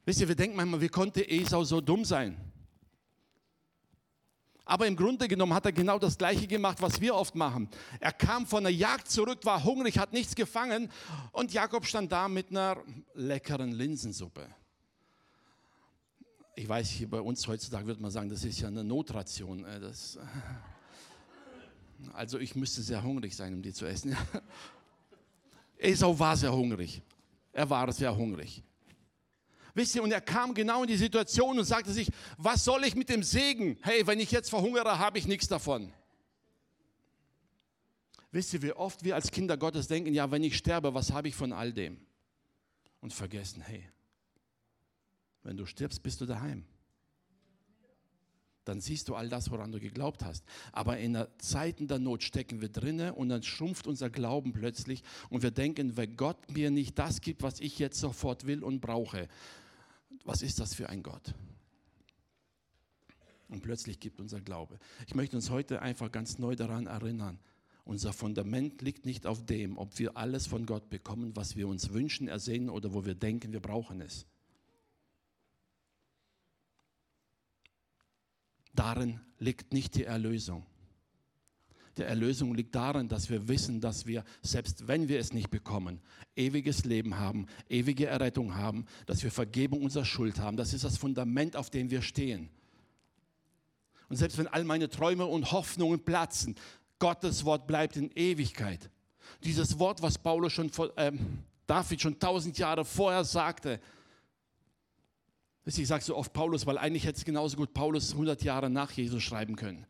Wisst 0.05 0.21
ihr, 0.21 0.27
wir 0.27 0.35
denken 0.35 0.55
manchmal, 0.55 0.81
wie 0.81 0.89
konnte 0.89 1.27
Esau 1.27 1.63
so 1.63 1.81
dumm 1.81 2.05
sein? 2.05 2.37
Aber 4.63 4.85
im 4.85 4.97
Grunde 4.97 5.29
genommen 5.29 5.53
hat 5.53 5.65
er 5.65 5.71
genau 5.71 5.97
das 5.97 6.17
Gleiche 6.17 6.45
gemacht, 6.45 6.81
was 6.81 6.99
wir 6.99 7.15
oft 7.15 7.35
machen. 7.35 7.69
Er 8.01 8.11
kam 8.11 8.45
von 8.45 8.63
der 8.63 8.73
Jagd 8.73 9.09
zurück, 9.09 9.39
war 9.45 9.63
hungrig, 9.63 9.97
hat 9.97 10.11
nichts 10.11 10.35
gefangen 10.35 10.89
und 11.31 11.53
Jakob 11.53 11.85
stand 11.85 12.11
da 12.11 12.27
mit 12.27 12.49
einer 12.49 12.77
leckeren 13.13 13.71
Linsensuppe. 13.71 14.45
Ich 16.55 16.67
weiß, 16.67 16.89
hier 16.89 17.09
bei 17.09 17.21
uns 17.21 17.47
heutzutage 17.47 17.85
würde 17.85 18.01
man 18.01 18.11
sagen, 18.11 18.27
das 18.27 18.43
ist 18.43 18.59
ja 18.59 18.67
eine 18.67 18.83
Notration. 18.83 19.63
Äh, 19.63 19.79
das, 19.79 20.17
also 22.13 22.37
ich 22.37 22.55
müsste 22.55 22.81
sehr 22.81 23.01
hungrig 23.03 23.35
sein, 23.35 23.53
um 23.53 23.61
die 23.61 23.71
zu 23.71 23.85
essen. 23.85 24.17
Esau 25.77 26.17
war 26.17 26.35
sehr 26.35 26.53
hungrig. 26.53 27.01
Er 27.51 27.69
war 27.69 27.91
sehr 27.91 28.15
hungrig. 28.15 28.63
Wisst 29.73 29.95
ihr, 29.95 30.01
und 30.01 30.11
er 30.11 30.21
kam 30.21 30.53
genau 30.53 30.81
in 30.81 30.87
die 30.87 30.97
Situation 30.97 31.59
und 31.59 31.65
sagte 31.65 31.91
sich, 31.91 32.09
was 32.37 32.63
soll 32.63 32.83
ich 32.85 32.95
mit 32.95 33.09
dem 33.09 33.21
Segen? 33.21 33.77
Hey, 33.81 34.05
wenn 34.07 34.19
ich 34.19 34.31
jetzt 34.31 34.49
verhungere, 34.49 34.97
habe 34.97 35.19
ich 35.19 35.27
nichts 35.27 35.47
davon. 35.47 35.93
Wisst 38.31 38.53
ihr, 38.53 38.61
wie 38.61 38.73
oft 38.73 39.03
wir 39.03 39.15
als 39.15 39.29
Kinder 39.29 39.55
Gottes 39.55 39.87
denken, 39.87 40.13
ja, 40.13 40.29
wenn 40.31 40.43
ich 40.43 40.57
sterbe, 40.57 40.93
was 40.93 41.11
habe 41.11 41.27
ich 41.27 41.35
von 41.35 41.53
all 41.53 41.73
dem? 41.73 41.99
Und 43.01 43.13
vergessen, 43.13 43.61
hey, 43.61 43.87
wenn 45.43 45.57
du 45.57 45.65
stirbst, 45.65 46.01
bist 46.01 46.19
du 46.21 46.25
daheim 46.25 46.65
dann 48.67 48.81
siehst 48.81 49.09
du 49.09 49.15
all 49.15 49.29
das, 49.29 49.51
woran 49.51 49.71
du 49.71 49.79
geglaubt 49.79 50.23
hast. 50.23 50.43
Aber 50.71 50.97
in 50.97 51.13
der 51.13 51.37
Zeiten 51.39 51.87
der 51.87 51.99
Not 51.99 52.23
stecken 52.23 52.61
wir 52.61 52.69
drinne 52.69 53.13
und 53.13 53.29
dann 53.29 53.43
schrumpft 53.43 53.87
unser 53.87 54.09
Glauben 54.09 54.53
plötzlich 54.53 55.03
und 55.29 55.43
wir 55.43 55.51
denken, 55.51 55.97
wenn 55.97 56.15
Gott 56.15 56.51
mir 56.51 56.71
nicht 56.71 56.97
das 56.99 57.21
gibt, 57.21 57.43
was 57.43 57.59
ich 57.59 57.79
jetzt 57.79 57.99
sofort 57.99 58.45
will 58.45 58.63
und 58.63 58.81
brauche, 58.81 59.27
was 60.23 60.41
ist 60.41 60.59
das 60.59 60.73
für 60.73 60.89
ein 60.89 61.03
Gott? 61.03 61.33
Und 63.49 63.61
plötzlich 63.61 63.99
gibt 63.99 64.19
unser 64.19 64.41
Glaube. 64.41 64.77
Ich 65.07 65.15
möchte 65.15 65.37
uns 65.37 65.49
heute 65.49 65.81
einfach 65.81 66.11
ganz 66.11 66.37
neu 66.37 66.55
daran 66.55 66.87
erinnern. 66.87 67.39
Unser 67.85 68.11
Fundament 68.11 68.81
liegt 68.81 69.05
nicht 69.05 69.25
auf 69.25 69.45
dem, 69.45 69.77
ob 69.77 69.97
wir 69.97 70.17
alles 70.17 70.45
von 70.45 70.65
Gott 70.65 70.89
bekommen, 70.89 71.37
was 71.37 71.55
wir 71.55 71.69
uns 71.69 71.93
wünschen, 71.93 72.27
ersehen 72.27 72.69
oder 72.69 72.93
wo 72.93 73.05
wir 73.05 73.15
denken, 73.15 73.53
wir 73.53 73.61
brauchen 73.61 74.01
es. 74.01 74.25
Darin 78.77 79.19
liegt 79.39 79.73
nicht 79.73 79.95
die 79.95 80.03
Erlösung. 80.03 80.63
Die 81.97 82.03
Erlösung 82.03 82.53
liegt 82.53 82.75
darin, 82.75 83.09
dass 83.09 83.27
wir 83.27 83.47
wissen, 83.47 83.81
dass 83.81 84.05
wir, 84.05 84.23
selbst 84.43 84.87
wenn 84.87 85.07
wir 85.07 85.19
es 85.19 85.33
nicht 85.33 85.49
bekommen, 85.49 85.99
ewiges 86.35 86.85
Leben 86.85 87.17
haben, 87.17 87.47
ewige 87.69 88.05
Errettung 88.05 88.53
haben, 88.53 88.85
dass 89.07 89.23
wir 89.23 89.31
Vergebung 89.31 89.81
unserer 89.81 90.05
Schuld 90.05 90.39
haben. 90.39 90.57
Das 90.57 90.73
ist 90.73 90.83
das 90.83 90.95
Fundament, 90.95 91.55
auf 91.55 91.71
dem 91.71 91.89
wir 91.89 92.03
stehen. 92.03 92.49
Und 94.09 94.17
selbst 94.17 94.37
wenn 94.37 94.47
all 94.47 94.63
meine 94.63 94.89
Träume 94.89 95.25
und 95.25 95.51
Hoffnungen 95.51 95.99
platzen, 96.05 96.53
Gottes 96.99 97.43
Wort 97.45 97.65
bleibt 97.65 97.97
in 97.97 98.11
Ewigkeit. 98.11 98.91
Dieses 99.43 99.79
Wort, 99.79 100.03
was 100.03 100.19
Paulus 100.19 100.53
schon, 100.53 100.69
äh, 100.97 101.11
David 101.65 101.99
schon 101.99 102.19
tausend 102.19 102.59
Jahre 102.59 102.85
vorher 102.85 103.23
sagte, 103.23 103.79
ich 105.75 105.87
sage 105.87 106.03
so 106.03 106.15
oft 106.15 106.31
Paulus, 106.31 106.65
weil 106.65 106.77
eigentlich 106.77 107.03
hätte 107.03 107.17
es 107.17 107.25
genauso 107.25 107.57
gut 107.57 107.73
Paulus 107.73 108.13
100 108.13 108.41
Jahre 108.43 108.69
nach 108.69 108.91
Jesus 108.91 109.21
schreiben 109.21 109.57
können. 109.57 109.85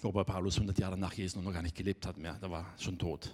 Wobei 0.00 0.24
Paulus 0.24 0.56
100 0.56 0.78
Jahre 0.80 0.98
nach 0.98 1.12
Jesus 1.12 1.40
noch 1.40 1.52
gar 1.52 1.62
nicht 1.62 1.76
gelebt 1.76 2.04
hat 2.06 2.16
mehr, 2.16 2.36
da 2.40 2.50
war 2.50 2.66
schon 2.78 2.98
tot. 2.98 3.32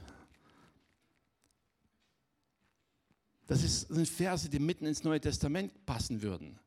Das 3.47 3.63
sind 3.63 4.07
Verse, 4.07 4.51
die 4.51 4.59
mitten 4.59 4.85
ins 4.85 5.05
Neue 5.05 5.21
Testament 5.21 5.73
passen 5.87 6.21
würden. 6.21 6.59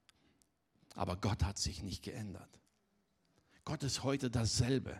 Aber 0.95 1.15
Gott 1.15 1.43
hat 1.43 1.59
sich 1.59 1.83
nicht 1.83 2.01
geändert. 2.01 2.49
Gott 3.63 3.83
ist 3.83 4.03
heute 4.03 4.31
dasselbe. 4.31 4.99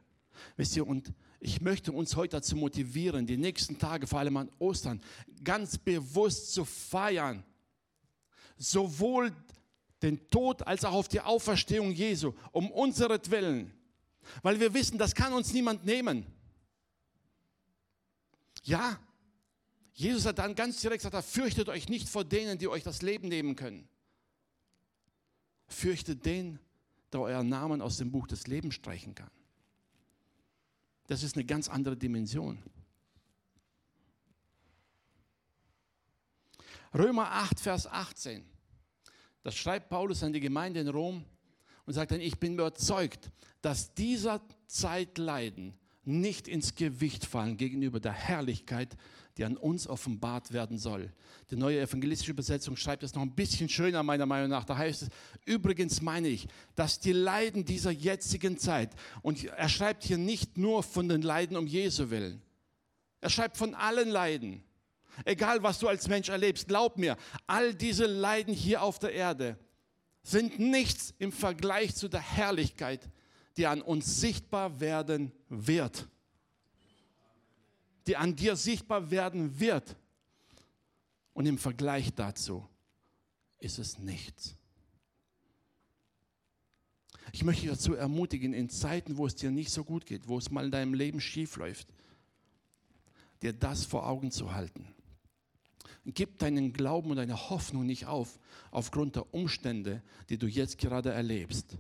Wisst 0.58 0.76
ihr, 0.76 0.86
und 0.86 1.12
ich 1.40 1.60
möchte 1.60 1.92
uns 1.92 2.16
heute 2.16 2.38
dazu 2.38 2.56
motivieren, 2.56 3.26
die 3.26 3.38
nächsten 3.38 3.80
Tage, 3.80 4.06
vor 4.06 4.20
allem 4.20 4.38
an 4.38 4.52
Ostern, 4.60 5.02
ganz 5.44 5.80
bewusst 5.80 6.54
zu 6.54 6.66
feiern, 6.66 7.44
sowohl 8.62 9.36
den 10.02 10.28
Tod 10.30 10.66
als 10.66 10.86
auch 10.86 10.94
auf 10.94 11.08
die 11.08 11.22
Auferstehung 11.22 11.92
Jesu, 11.92 12.34
um 12.52 12.72
unseretwillen. 12.72 13.74
Weil 14.44 14.60
wir 14.60 14.74
wissen, 14.74 14.98
das 14.98 15.16
kann 15.16 15.34
uns 15.34 15.54
niemand 15.54 15.86
nehmen. 15.86 16.26
Ja, 18.64 19.00
Jesus 19.94 20.26
hat 20.26 20.38
dann 20.38 20.56
ganz 20.56 20.80
direkt 20.82 21.04
gesagt, 21.04 21.26
fürchtet 21.28 21.70
euch 21.70 21.90
nicht 21.90 22.08
vor 22.08 22.24
denen, 22.24 22.58
die 22.58 22.68
euch 22.68 22.84
das 22.84 23.02
Leben 23.02 23.28
nehmen 23.28 23.56
können. 23.56 23.88
Fürchtet 25.68 26.26
den, 26.26 26.60
der 27.12 27.22
euren 27.22 27.50
Namen 27.50 27.82
aus 27.82 27.98
dem 27.98 28.12
Buch 28.12 28.28
des 28.28 28.48
Lebens 28.48 28.76
streichen 28.76 29.16
kann. 29.16 29.32
Das 31.08 31.24
ist 31.24 31.36
eine 31.36 31.46
ganz 31.46 31.68
andere 31.68 31.98
Dimension. 31.98 32.62
Römer 36.94 37.32
8, 37.32 37.60
Vers 37.60 37.88
18. 37.88 38.51
Das 39.44 39.56
schreibt 39.56 39.90
Paulus 39.90 40.24
an 40.24 40.34
die 40.34 40.40
Gemeinde 40.40 40.80
in 40.80 40.88
Rom 40.88 41.26
und 41.86 41.94
sagt 41.94 42.12
dann, 42.12 42.22
ich 42.22 42.38
bin 42.38 42.54
überzeugt, 42.54 43.32
dass 43.62 43.94
dieser 43.94 44.42
Zeitleiden 44.68 45.74
nicht 46.04 46.48
ins 46.48 46.76
Gewicht 46.76 47.26
fallen 47.26 47.58
gegenüber 47.58 48.00
der 48.00 48.14
Herrlichkeit, 48.14 48.98
die 49.38 49.46
an 49.46 49.56
uns 49.56 49.88
offenbart 49.88 50.52
werden 50.52 50.78
soll. 50.78 51.12
Die 51.52 51.56
neue 51.56 51.80
evangelistische 51.80 52.32
Übersetzung 52.32 52.76
schreibt 52.76 53.04
es 53.04 53.14
noch 53.14 53.22
ein 53.22 53.36
bisschen 53.36 53.70
schöner, 53.70 54.04
meiner 54.04 54.26
Meinung 54.26 54.50
nach. 54.50 54.66
Da 54.66 54.78
heißt 54.78 55.04
es, 55.04 55.10
übrigens 55.46 56.02
meine 56.02 56.28
ich, 56.28 56.48
dass 56.76 57.00
die 57.00 57.14
Leiden 57.14 57.66
dieser 57.66 57.92
jetzigen 57.92 58.58
Zeit, 58.58 58.92
und 59.22 59.44
er 59.44 59.70
schreibt 59.70 60.04
hier 60.04 60.18
nicht 60.18 60.58
nur 60.58 60.84
von 60.84 61.08
den 61.08 61.22
Leiden 61.22 61.56
um 61.56 61.68
Jesu 61.68 62.10
willen, 62.10 62.42
er 63.22 63.30
schreibt 63.30 63.58
von 63.58 63.76
allen 63.76 64.10
Leiden, 64.10 64.64
Egal, 65.26 65.62
was 65.64 65.80
du 65.80 65.88
als 65.88 66.08
Mensch 66.08 66.30
erlebst, 66.30 66.68
glaub 66.68 66.98
mir, 66.98 67.18
all 67.48 67.74
diese 67.74 68.06
Leiden 68.06 68.54
hier 68.54 68.82
auf 68.82 69.00
der 69.00 69.14
Erde 69.14 69.58
sind 70.24 70.60
nichts 70.60 71.14
im 71.18 71.32
Vergleich 71.32 71.96
zu 71.96 72.08
der 72.08 72.22
Herrlichkeit, 72.22 73.10
die 73.58 73.68
an 73.68 73.82
uns 73.82 74.22
sichtbar 74.22 74.80
werden 74.80 75.32
wird. 75.50 76.08
Die 78.08 78.18
an 78.18 78.36
dir 78.36 78.56
sichtbar 78.56 79.12
werden 79.12 79.60
wird. 79.60 79.96
Und 81.34 81.46
im 81.46 81.58
Vergleich 81.58 82.14
dazu 82.14 82.68
ist 83.60 83.80
es 83.80 84.00
nichts. 84.00 84.56
Ich 87.32 87.44
möchte 87.44 87.62
dich 87.62 87.72
dazu 87.72 87.94
ermutigen, 87.94 88.54
in 88.54 88.70
Zeiten, 88.70 89.18
wo 89.18 89.26
es 89.26 89.36
dir 89.36 89.52
nicht 89.52 89.72
so 89.72 89.84
gut 89.84 90.06
geht, 90.06 90.28
wo 90.28 90.38
es 90.38 90.52
mal 90.52 90.66
in 90.66 90.72
deinem 90.72 90.94
Leben 90.94 91.22
schief 91.22 91.56
läuft, 91.56 91.88
dir 93.42 93.54
das 93.54 93.86
vor 93.86 94.08
Augen 94.08 94.32
zu 94.32 94.54
halten. 94.54 94.94
Gib 96.06 96.40
deinen 96.40 96.74
Glauben 96.74 97.12
und 97.12 97.18
deine 97.18 97.50
Hoffnung 97.50 97.86
nicht 97.86 98.08
auf, 98.08 98.40
aufgrund 98.72 99.16
der 99.16 99.34
Umstände, 99.34 100.02
die 100.30 100.38
du 100.38 100.48
jetzt 100.48 100.78
gerade 100.80 101.12
erlebst. 101.12 101.78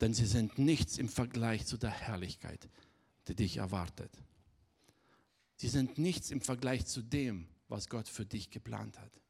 Denn 0.00 0.12
sie 0.12 0.26
sind 0.26 0.58
nichts 0.58 0.98
im 0.98 1.08
Vergleich 1.08 1.64
zu 1.64 1.78
der 1.78 1.90
Herrlichkeit, 1.90 2.68
die 3.28 3.34
dich 3.34 3.56
erwartet. 3.56 4.10
Sie 5.56 5.68
sind 5.68 5.96
nichts 5.98 6.30
im 6.30 6.42
Vergleich 6.42 6.84
zu 6.84 7.00
dem, 7.00 7.48
was 7.68 7.88
Gott 7.88 8.08
für 8.08 8.26
dich 8.26 8.50
geplant 8.50 8.98
hat. 8.98 9.20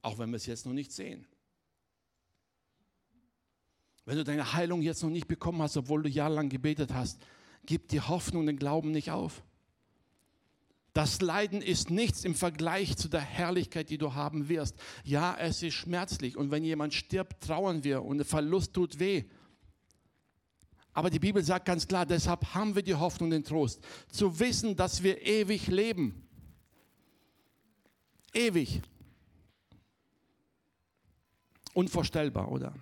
Auch 0.00 0.18
wenn 0.18 0.30
wir 0.30 0.36
es 0.36 0.46
jetzt 0.46 0.64
noch 0.64 0.72
nicht 0.72 0.92
sehen. 0.92 1.26
Wenn 4.06 4.16
du 4.16 4.24
deine 4.24 4.54
Heilung 4.54 4.80
jetzt 4.80 5.02
noch 5.02 5.10
nicht 5.10 5.28
bekommen 5.28 5.60
hast, 5.60 5.76
obwohl 5.76 6.02
du 6.02 6.08
jahrelang 6.08 6.48
gebetet 6.48 6.94
hast, 6.94 7.20
gib 7.66 7.88
die 7.88 8.00
Hoffnung 8.00 8.40
und 8.40 8.46
den 8.46 8.58
Glauben 8.58 8.90
nicht 8.92 9.10
auf. 9.10 9.42
Das 10.92 11.20
Leiden 11.20 11.62
ist 11.62 11.90
nichts 11.90 12.24
im 12.24 12.34
Vergleich 12.34 12.96
zu 12.96 13.08
der 13.08 13.20
Herrlichkeit, 13.20 13.90
die 13.90 13.98
du 13.98 14.14
haben 14.14 14.48
wirst. 14.48 14.74
Ja, 15.04 15.36
es 15.38 15.62
ist 15.62 15.74
schmerzlich 15.74 16.36
und 16.36 16.50
wenn 16.50 16.64
jemand 16.64 16.94
stirbt, 16.94 17.44
trauern 17.44 17.84
wir 17.84 18.02
und 18.02 18.18
der 18.18 18.26
Verlust 18.26 18.74
tut 18.74 18.98
weh. 18.98 19.24
Aber 20.92 21.08
die 21.08 21.20
Bibel 21.20 21.44
sagt 21.44 21.66
ganz 21.66 21.86
klar, 21.86 22.04
deshalb 22.04 22.54
haben 22.54 22.74
wir 22.74 22.82
die 22.82 22.96
Hoffnung 22.96 23.28
und 23.28 23.30
den 23.30 23.44
Trost, 23.44 23.80
zu 24.10 24.40
wissen, 24.40 24.74
dass 24.74 25.02
wir 25.02 25.22
ewig 25.22 25.68
leben. 25.68 26.26
Ewig. 28.34 28.82
Unvorstellbar, 31.72 32.50
oder? 32.50 32.74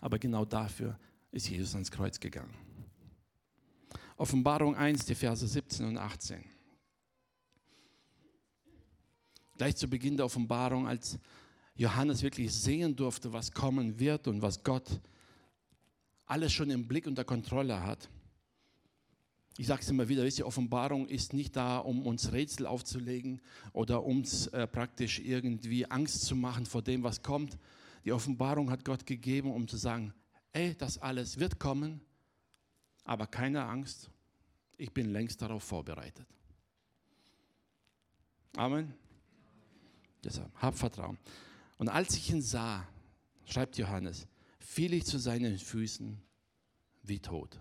Aber 0.00 0.18
genau 0.18 0.46
dafür 0.46 0.98
ist 1.30 1.50
Jesus 1.50 1.74
ans 1.74 1.90
Kreuz 1.90 2.18
gegangen. 2.18 2.54
Offenbarung 4.16 4.74
1, 4.74 5.04
die 5.04 5.14
Verse 5.14 5.46
17 5.46 5.84
und 5.84 5.98
18 5.98 6.55
gleich 9.56 9.76
zu 9.76 9.88
Beginn 9.88 10.16
der 10.16 10.26
Offenbarung, 10.26 10.86
als 10.86 11.18
Johannes 11.74 12.22
wirklich 12.22 12.52
sehen 12.52 12.96
durfte, 12.96 13.32
was 13.32 13.52
kommen 13.52 13.98
wird 13.98 14.28
und 14.28 14.42
was 14.42 14.62
Gott 14.62 15.00
alles 16.26 16.52
schon 16.52 16.70
im 16.70 16.88
Blick 16.88 17.06
und 17.06 17.16
der 17.16 17.24
Kontrolle 17.24 17.82
hat. 17.82 18.08
Ich 19.58 19.68
sage 19.68 19.80
es 19.80 19.88
immer 19.88 20.08
wieder, 20.08 20.28
die 20.28 20.42
Offenbarung 20.42 21.08
ist 21.08 21.32
nicht 21.32 21.56
da, 21.56 21.78
um 21.78 22.06
uns 22.06 22.32
Rätsel 22.32 22.66
aufzulegen 22.66 23.40
oder 23.72 24.04
uns 24.04 24.48
äh, 24.48 24.66
praktisch 24.66 25.18
irgendwie 25.18 25.90
Angst 25.90 26.26
zu 26.26 26.36
machen 26.36 26.66
vor 26.66 26.82
dem, 26.82 27.02
was 27.02 27.22
kommt. 27.22 27.56
Die 28.04 28.12
Offenbarung 28.12 28.70
hat 28.70 28.84
Gott 28.84 29.06
gegeben, 29.06 29.52
um 29.52 29.66
zu 29.66 29.78
sagen, 29.78 30.12
ey, 30.52 30.74
das 30.74 30.98
alles 30.98 31.38
wird 31.38 31.58
kommen, 31.58 32.00
aber 33.04 33.26
keine 33.26 33.64
Angst, 33.64 34.10
ich 34.76 34.92
bin 34.92 35.10
längst 35.10 35.40
darauf 35.40 35.62
vorbereitet. 35.62 36.26
Amen. 38.56 39.05
Deshalb, 40.26 40.52
hab 40.60 40.76
Vertrauen. 40.76 41.18
Und 41.78 41.88
als 41.88 42.16
ich 42.16 42.30
ihn 42.30 42.42
sah, 42.42 42.86
schreibt 43.44 43.78
Johannes, 43.78 44.26
fiel 44.58 44.92
ich 44.92 45.04
zu 45.06 45.18
seinen 45.18 45.56
Füßen 45.56 46.20
wie 47.04 47.20
tot. 47.20 47.60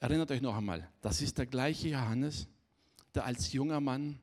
Erinnert 0.00 0.30
euch 0.30 0.40
noch 0.40 0.56
einmal, 0.56 0.90
das 1.02 1.20
ist 1.20 1.36
der 1.36 1.46
gleiche 1.46 1.90
Johannes, 1.90 2.48
der 3.14 3.26
als 3.26 3.52
junger 3.52 3.80
Mann, 3.80 4.18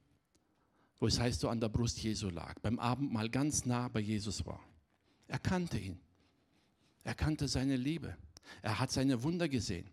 wo 0.99 1.05
es 1.05 1.19
heißt, 1.19 1.39
so 1.39 1.49
an 1.49 1.61
der 1.61 1.69
Brust 1.69 2.01
Jesu 2.01 2.29
lag, 2.29 2.59
beim 2.59 2.79
Abendmahl 2.79 3.29
ganz 3.29 3.65
nah 3.65 3.87
bei 3.87 3.99
Jesus 3.99 4.45
war. 4.45 4.59
Er 5.27 5.39
kannte 5.39 5.77
ihn. 5.77 5.99
Er 7.03 7.13
kannte 7.13 7.47
seine 7.47 7.77
Liebe. 7.77 8.17
Er 8.63 8.79
hat 8.79 8.91
seine 8.91 9.21
Wunder 9.21 9.47
gesehen. 9.47 9.89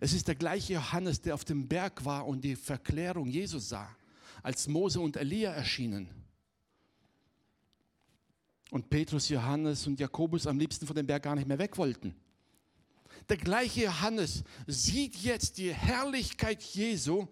Es 0.00 0.12
ist 0.12 0.28
der 0.28 0.34
gleiche 0.34 0.74
Johannes, 0.74 1.20
der 1.20 1.34
auf 1.34 1.44
dem 1.44 1.68
Berg 1.68 2.04
war 2.04 2.26
und 2.26 2.42
die 2.42 2.56
Verklärung 2.56 3.28
Jesus 3.28 3.68
sah, 3.68 3.88
als 4.42 4.68
Mose 4.68 5.00
und 5.00 5.16
Elia 5.16 5.52
erschienen. 5.52 6.08
Und 8.70 8.90
Petrus, 8.90 9.28
Johannes 9.28 9.86
und 9.86 10.00
Jakobus 10.00 10.46
am 10.46 10.58
liebsten 10.58 10.86
von 10.86 10.96
dem 10.96 11.06
Berg 11.06 11.22
gar 11.22 11.36
nicht 11.36 11.48
mehr 11.48 11.58
weg 11.58 11.78
wollten. 11.78 12.14
Der 13.28 13.36
gleiche 13.36 13.84
Johannes 13.84 14.44
sieht 14.66 15.16
jetzt 15.16 15.58
die 15.58 15.72
Herrlichkeit 15.72 16.62
Jesu 16.62 17.26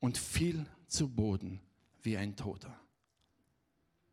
und 0.00 0.18
fiel 0.18 0.66
zu 0.88 1.08
Boden 1.08 1.60
wie 2.02 2.16
ein 2.16 2.36
Toter. 2.36 2.78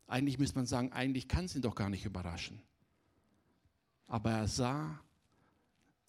Eigentlich 0.07 0.39
müsste 0.39 0.57
man 0.57 0.65
sagen, 0.65 0.91
eigentlich 0.91 1.27
kann 1.27 1.45
es 1.45 1.55
ihn 1.55 1.61
doch 1.61 1.75
gar 1.75 1.89
nicht 1.89 2.05
überraschen. 2.05 2.61
Aber 4.07 4.31
er 4.31 4.47
sah, 4.47 4.99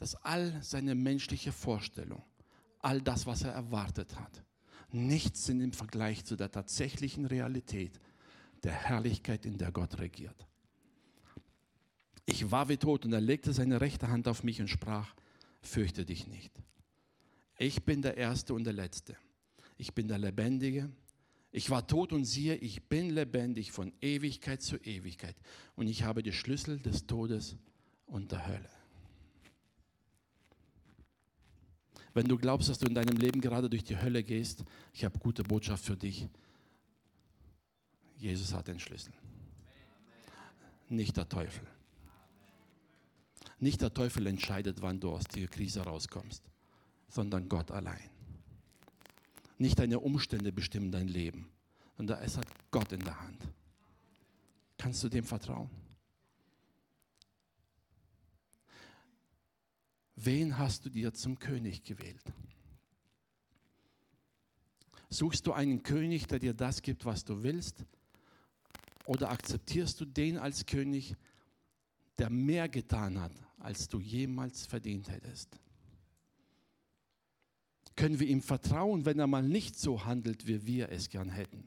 dass 0.00 0.14
all 0.24 0.58
seine 0.62 0.94
menschliche 0.94 1.52
Vorstellung, 1.52 2.22
all 2.78 3.02
das, 3.02 3.26
was 3.26 3.42
er 3.42 3.52
erwartet 3.52 4.18
hat, 4.18 4.42
nichts 4.92 5.44
sind 5.44 5.60
im 5.60 5.74
Vergleich 5.74 6.24
zu 6.24 6.36
der 6.36 6.50
tatsächlichen 6.50 7.26
Realität 7.26 8.00
der 8.62 8.72
Herrlichkeit, 8.72 9.44
in 9.44 9.58
der 9.58 9.72
Gott 9.72 9.98
regiert. 9.98 10.46
Ich 12.24 12.50
war 12.50 12.70
wie 12.70 12.78
tot 12.78 13.04
und 13.04 13.12
er 13.12 13.20
legte 13.20 13.52
seine 13.52 13.82
rechte 13.82 14.08
Hand 14.08 14.26
auf 14.26 14.42
mich 14.42 14.58
und 14.62 14.68
sprach, 14.68 15.14
fürchte 15.60 16.06
dich 16.06 16.26
nicht. 16.26 16.62
Ich 17.58 17.84
bin 17.84 18.00
der 18.00 18.16
Erste 18.16 18.54
und 18.54 18.64
der 18.64 18.72
Letzte. 18.72 19.18
Ich 19.76 19.92
bin 19.92 20.08
der 20.08 20.18
Lebendige. 20.18 20.90
Ich 21.52 21.68
war 21.68 21.86
tot 21.86 22.14
und 22.14 22.24
siehe, 22.24 22.56
ich 22.56 22.88
bin 22.88 23.10
lebendig 23.10 23.70
von 23.70 23.92
Ewigkeit 24.00 24.62
zu 24.62 24.78
Ewigkeit. 24.78 25.36
Und 25.76 25.88
ich 25.88 26.04
habe 26.04 26.22
die 26.22 26.32
Schlüssel 26.32 26.78
des 26.78 27.06
Todes 27.06 27.56
und 28.06 28.32
der 28.32 28.46
Hölle. 28.46 28.79
Wenn 32.12 32.26
du 32.26 32.36
glaubst, 32.36 32.68
dass 32.68 32.78
du 32.78 32.86
in 32.86 32.94
deinem 32.94 33.16
Leben 33.16 33.40
gerade 33.40 33.70
durch 33.70 33.84
die 33.84 33.96
Hölle 33.96 34.22
gehst, 34.22 34.64
ich 34.92 35.04
habe 35.04 35.18
gute 35.18 35.42
Botschaft 35.44 35.84
für 35.84 35.96
dich. 35.96 36.26
Jesus 38.16 38.52
hat 38.52 38.68
den 38.68 38.80
Schlüssel. 38.80 39.12
Nicht 40.88 41.16
der 41.16 41.28
Teufel. 41.28 41.66
Nicht 43.58 43.80
der 43.80 43.94
Teufel 43.94 44.26
entscheidet, 44.26 44.82
wann 44.82 44.98
du 44.98 45.10
aus 45.10 45.24
der 45.24 45.46
Krise 45.46 45.82
rauskommst, 45.82 46.42
sondern 47.08 47.48
Gott 47.48 47.70
allein. 47.70 48.10
Nicht 49.58 49.78
deine 49.78 50.00
Umstände 50.00 50.52
bestimmen 50.52 50.90
dein 50.90 51.08
Leben, 51.08 51.48
sondern 51.96 52.22
es 52.22 52.36
hat 52.36 52.46
Gott 52.70 52.92
in 52.92 53.00
der 53.00 53.20
Hand. 53.20 53.46
Kannst 54.78 55.04
du 55.04 55.08
dem 55.08 55.24
vertrauen? 55.24 55.70
Wen 60.22 60.58
hast 60.58 60.84
du 60.84 60.90
dir 60.90 61.14
zum 61.14 61.38
König 61.38 61.82
gewählt? 61.82 62.22
Suchst 65.08 65.46
du 65.46 65.52
einen 65.52 65.82
König, 65.82 66.26
der 66.26 66.38
dir 66.38 66.52
das 66.52 66.82
gibt, 66.82 67.06
was 67.06 67.24
du 67.24 67.42
willst? 67.42 67.86
Oder 69.06 69.30
akzeptierst 69.30 69.98
du 69.98 70.04
den 70.04 70.36
als 70.36 70.66
König, 70.66 71.16
der 72.18 72.28
mehr 72.28 72.68
getan 72.68 73.18
hat, 73.18 73.32
als 73.58 73.88
du 73.88 73.98
jemals 73.98 74.66
verdient 74.66 75.08
hättest? 75.08 75.58
Können 77.96 78.20
wir 78.20 78.28
ihm 78.28 78.42
vertrauen, 78.42 79.06
wenn 79.06 79.18
er 79.18 79.26
mal 79.26 79.42
nicht 79.42 79.78
so 79.78 80.04
handelt, 80.04 80.46
wie 80.46 80.66
wir 80.66 80.90
es 80.90 81.08
gern 81.08 81.30
hätten? 81.30 81.66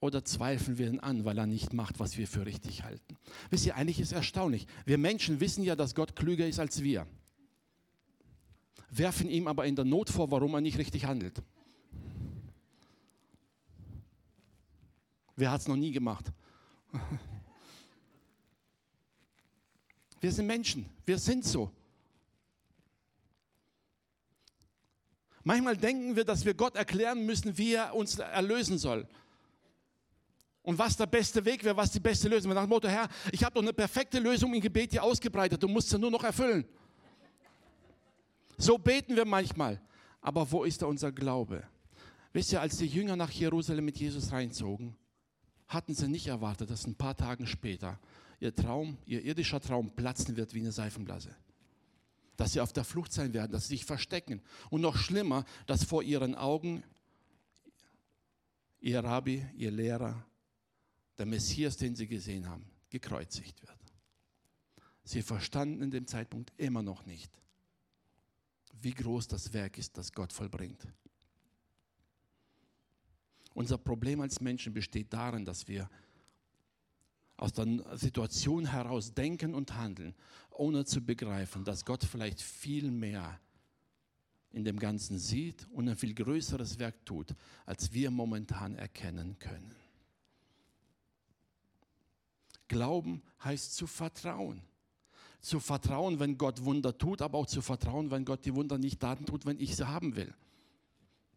Oder 0.00 0.24
zweifeln 0.24 0.76
wir 0.78 0.88
ihn 0.88 1.00
an, 1.00 1.24
weil 1.24 1.38
er 1.38 1.46
nicht 1.46 1.72
macht, 1.72 1.98
was 1.98 2.18
wir 2.18 2.26
für 2.28 2.44
richtig 2.44 2.82
halten? 2.84 3.16
Wisst 3.48 3.64
ihr, 3.64 3.76
eigentlich 3.76 3.98
ist 3.98 4.08
es 4.08 4.12
erstaunlich. 4.12 4.66
Wir 4.84 4.98
Menschen 4.98 5.40
wissen 5.40 5.64
ja, 5.64 5.74
dass 5.74 5.94
Gott 5.94 6.14
klüger 6.14 6.46
ist 6.46 6.58
als 6.58 6.82
wir. 6.82 7.06
Werfen 8.90 9.30
ihm 9.30 9.48
aber 9.48 9.64
in 9.66 9.74
der 9.74 9.86
Not 9.86 10.10
vor, 10.10 10.30
warum 10.30 10.54
er 10.54 10.60
nicht 10.60 10.78
richtig 10.78 11.06
handelt. 11.06 11.42
Wer 15.34 15.50
hat 15.50 15.62
es 15.62 15.68
noch 15.68 15.76
nie 15.76 15.92
gemacht? 15.92 16.32
Wir 20.18 20.32
sind 20.32 20.46
Menschen, 20.46 20.86
wir 21.04 21.18
sind 21.18 21.44
so. 21.44 21.70
Manchmal 25.44 25.76
denken 25.76 26.16
wir, 26.16 26.24
dass 26.24 26.46
wir 26.46 26.54
Gott 26.54 26.74
erklären 26.74 27.26
müssen, 27.26 27.58
wie 27.58 27.74
er 27.74 27.94
uns 27.94 28.18
erlösen 28.18 28.78
soll 28.78 29.06
und 30.66 30.76
was 30.76 30.96
der 30.96 31.06
beste 31.06 31.44
Weg 31.44 31.62
wäre, 31.62 31.76
was 31.76 31.92
die 31.92 32.00
beste 32.00 32.28
Lösung 32.28 32.50
wäre. 32.50 32.56
Nach 32.56 32.66
dem 32.66 32.70
Motto, 32.70 32.88
Herr, 32.88 33.08
ich 33.30 33.44
habe 33.44 33.54
doch 33.54 33.62
eine 33.62 33.72
perfekte 33.72 34.18
Lösung 34.18 34.52
im 34.52 34.60
Gebet 34.60 34.90
hier 34.90 35.02
ausgebreitet, 35.02 35.62
du 35.62 35.68
musst 35.68 35.88
sie 35.88 35.98
nur 35.98 36.10
noch 36.10 36.24
erfüllen. 36.24 36.64
So 38.58 38.76
beten 38.76 39.14
wir 39.14 39.24
manchmal. 39.24 39.80
Aber 40.20 40.50
wo 40.50 40.64
ist 40.64 40.82
da 40.82 40.86
unser 40.86 41.12
Glaube? 41.12 41.62
Wisst 42.32 42.52
ihr, 42.52 42.60
als 42.60 42.78
die 42.78 42.88
Jünger 42.88 43.14
nach 43.14 43.30
Jerusalem 43.30 43.84
mit 43.84 43.96
Jesus 43.96 44.32
reinzogen, 44.32 44.96
hatten 45.68 45.94
sie 45.94 46.08
nicht 46.08 46.26
erwartet, 46.26 46.68
dass 46.68 46.84
ein 46.84 46.96
paar 46.96 47.16
Tage 47.16 47.46
später 47.46 48.00
ihr 48.40 48.52
Traum, 48.52 48.98
ihr 49.06 49.22
irdischer 49.22 49.60
Traum 49.60 49.94
platzen 49.94 50.36
wird 50.36 50.52
wie 50.52 50.60
eine 50.60 50.72
Seifenblase. 50.72 51.30
Dass 52.36 52.54
sie 52.54 52.60
auf 52.60 52.72
der 52.72 52.82
Flucht 52.82 53.12
sein 53.12 53.32
werden, 53.34 53.52
dass 53.52 53.68
sie 53.68 53.76
sich 53.76 53.84
verstecken. 53.84 54.42
Und 54.70 54.80
noch 54.80 54.96
schlimmer, 54.96 55.44
dass 55.66 55.84
vor 55.84 56.02
ihren 56.02 56.34
Augen 56.34 56.82
ihr 58.80 59.04
Rabbi, 59.04 59.46
ihr 59.56 59.70
Lehrer, 59.70 60.24
der 61.18 61.26
Messias, 61.26 61.76
den 61.76 61.94
sie 61.94 62.06
gesehen 62.06 62.48
haben, 62.48 62.66
gekreuzigt 62.90 63.62
wird. 63.62 63.78
Sie 65.04 65.22
verstanden 65.22 65.82
in 65.82 65.90
dem 65.90 66.06
Zeitpunkt 66.06 66.52
immer 66.56 66.82
noch 66.82 67.06
nicht, 67.06 67.30
wie 68.80 68.92
groß 68.92 69.28
das 69.28 69.52
Werk 69.52 69.78
ist, 69.78 69.96
das 69.96 70.12
Gott 70.12 70.32
vollbringt. 70.32 70.86
Unser 73.54 73.78
Problem 73.78 74.20
als 74.20 74.40
Menschen 74.40 74.74
besteht 74.74 75.12
darin, 75.12 75.44
dass 75.44 75.66
wir 75.66 75.88
aus 77.36 77.52
der 77.52 77.96
Situation 77.96 78.66
heraus 78.66 79.14
denken 79.14 79.54
und 79.54 79.74
handeln, 79.74 80.14
ohne 80.50 80.84
zu 80.84 81.00
begreifen, 81.00 81.64
dass 81.64 81.84
Gott 81.84 82.04
vielleicht 82.04 82.40
viel 82.40 82.90
mehr 82.90 83.40
in 84.50 84.64
dem 84.64 84.78
Ganzen 84.78 85.18
sieht 85.18 85.66
und 85.70 85.88
ein 85.88 85.96
viel 85.96 86.14
größeres 86.14 86.78
Werk 86.78 87.04
tut, 87.04 87.34
als 87.66 87.92
wir 87.92 88.10
momentan 88.10 88.74
erkennen 88.74 89.38
können. 89.38 89.74
Glauben 92.68 93.22
heißt 93.42 93.74
zu 93.74 93.86
vertrauen. 93.86 94.62
Zu 95.40 95.60
vertrauen, 95.60 96.18
wenn 96.18 96.38
Gott 96.38 96.64
Wunder 96.64 96.96
tut, 96.96 97.22
aber 97.22 97.38
auch 97.38 97.46
zu 97.46 97.62
vertrauen, 97.62 98.10
wenn 98.10 98.24
Gott 98.24 98.44
die 98.44 98.54
Wunder 98.54 98.78
nicht 98.78 99.02
Daten 99.02 99.26
tut, 99.26 99.46
wenn 99.46 99.60
ich 99.60 99.76
sie 99.76 99.86
haben 99.86 100.16
will. 100.16 100.34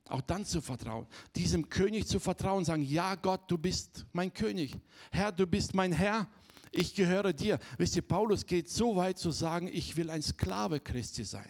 Auch 0.08 0.22
dann 0.22 0.44
zu 0.44 0.62
vertrauen. 0.62 1.06
Diesem 1.36 1.70
König 1.70 2.08
zu 2.08 2.20
vertrauen, 2.20 2.66
sagen, 2.66 2.82
ja 2.82 3.14
Gott, 3.16 3.42
du 3.48 3.58
bist 3.58 4.08
mein 4.12 4.34
König. 4.34 4.76
Herr, 5.12 5.32
du 5.32 5.46
bist 5.46 5.76
mein 5.76 5.92
Herr. 5.92 6.28
Ich 6.72 6.96
gehöre 6.96 7.34
dir. 7.34 7.60
Wisst 7.78 7.96
ihr, 7.96 8.02
Paulus 8.02 8.46
geht 8.46 8.70
so 8.70 8.96
weit 8.96 9.20
zu 9.20 9.30
sagen, 9.32 9.70
ich 9.72 9.96
will 9.98 10.10
ein 10.10 10.24
Sklave 10.24 10.80
Christi 10.80 11.24
sein. 11.24 11.50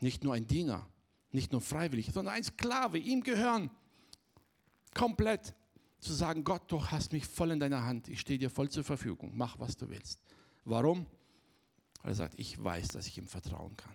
Nicht 0.00 0.24
nur 0.24 0.34
ein 0.34 0.46
Diener, 0.46 0.88
nicht 1.30 1.52
nur 1.52 1.60
freiwillig, 1.60 2.10
sondern 2.12 2.34
ein 2.34 2.44
Sklave, 2.44 2.98
ihm 2.98 3.22
gehören. 3.22 3.70
Komplett 4.94 5.54
zu 6.00 6.12
sagen, 6.12 6.44
Gott, 6.44 6.62
du 6.68 6.84
hast 6.84 7.12
mich 7.12 7.26
voll 7.26 7.50
in 7.50 7.60
deiner 7.60 7.84
Hand, 7.84 8.08
ich 8.08 8.20
stehe 8.20 8.38
dir 8.38 8.50
voll 8.50 8.70
zur 8.70 8.84
Verfügung, 8.84 9.32
mach, 9.34 9.58
was 9.58 9.76
du 9.76 9.88
willst. 9.88 10.20
Warum? 10.64 11.06
Weil 12.02 12.12
er 12.12 12.14
sagt, 12.14 12.38
ich 12.38 12.62
weiß, 12.62 12.88
dass 12.88 13.06
ich 13.06 13.18
ihm 13.18 13.26
vertrauen 13.26 13.76
kann. 13.76 13.94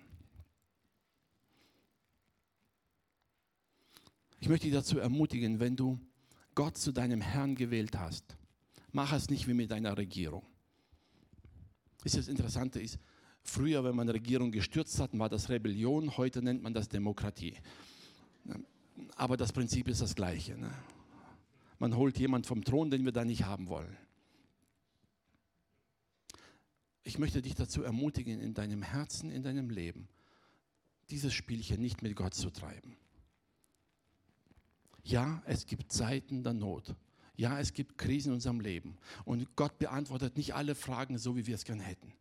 Ich 4.40 4.50
möchte 4.50 4.68
dich 4.68 4.76
dazu 4.76 5.00
ermutigen, 5.00 5.60
wenn 5.60 5.76
du 5.76 6.00
Gott 6.54 6.78
zu 6.78 6.92
deinem 6.92 7.22
Herrn 7.22 7.56
gewählt 7.56 7.98
hast, 7.98 8.38
mach 8.92 9.12
es 9.12 9.30
nicht 9.30 9.48
wie 9.48 9.54
mit 9.54 9.72
deiner 9.72 9.98
Regierung. 9.98 10.44
Das 12.04 12.28
Interessante 12.28 12.80
ist, 12.80 13.00
früher, 13.42 13.84
wenn 13.84 13.96
man 13.96 14.08
Regierung 14.08 14.52
gestürzt 14.52 15.00
hat, 15.00 15.18
war 15.18 15.30
das 15.30 15.50
Rebellion, 15.50 16.16
heute 16.18 16.44
nennt 16.44 16.62
man 16.62 16.74
das 16.74 16.88
Demokratie. 16.88 17.58
Aber 19.16 19.36
das 19.36 19.52
Prinzip 19.52 19.88
ist 19.88 20.02
das 20.02 20.14
gleiche. 20.14 20.56
Ne? 20.56 20.72
Man 21.80 21.96
holt 21.96 22.18
jemand 22.18 22.46
vom 22.46 22.64
Thron, 22.64 22.90
den 22.90 23.06
wir 23.06 23.12
da 23.12 23.26
nicht 23.26 23.46
haben 23.46 23.68
wollen. 23.68 23.98
Ich 27.04 27.20
möchte 27.20 27.42
dich 27.42 27.56
dazu 27.56 27.84
ermutigen, 27.84 28.40
in 28.40 28.54
deinem 28.54 28.82
Herzen, 28.82 29.30
in 29.30 29.44
deinem 29.44 29.70
Leben, 29.70 30.08
dieses 31.12 31.34
Spielchen 31.34 31.80
nicht 31.80 32.02
mit 32.02 32.16
Gott 32.16 32.34
zu 32.34 32.50
treiben. 32.50 32.98
Ja, 35.04 35.44
es 35.46 35.68
gibt 35.68 35.92
Zeiten 35.92 36.44
der 36.44 36.54
Not. 36.54 36.96
Ja, 37.36 37.60
es 37.60 37.74
gibt 37.74 37.98
Krisen 37.98 38.30
in 38.30 38.36
unserem 38.36 38.60
Leben. 38.60 38.98
Und 39.24 39.56
Gott 39.56 39.78
beantwortet 39.78 40.36
nicht 40.36 40.56
alle 40.56 40.74
Fragen 40.74 41.20
so, 41.20 41.36
wie 41.36 41.46
wir 41.46 41.56
es 41.56 41.66
gern 41.66 41.80
hätten. 41.80 42.12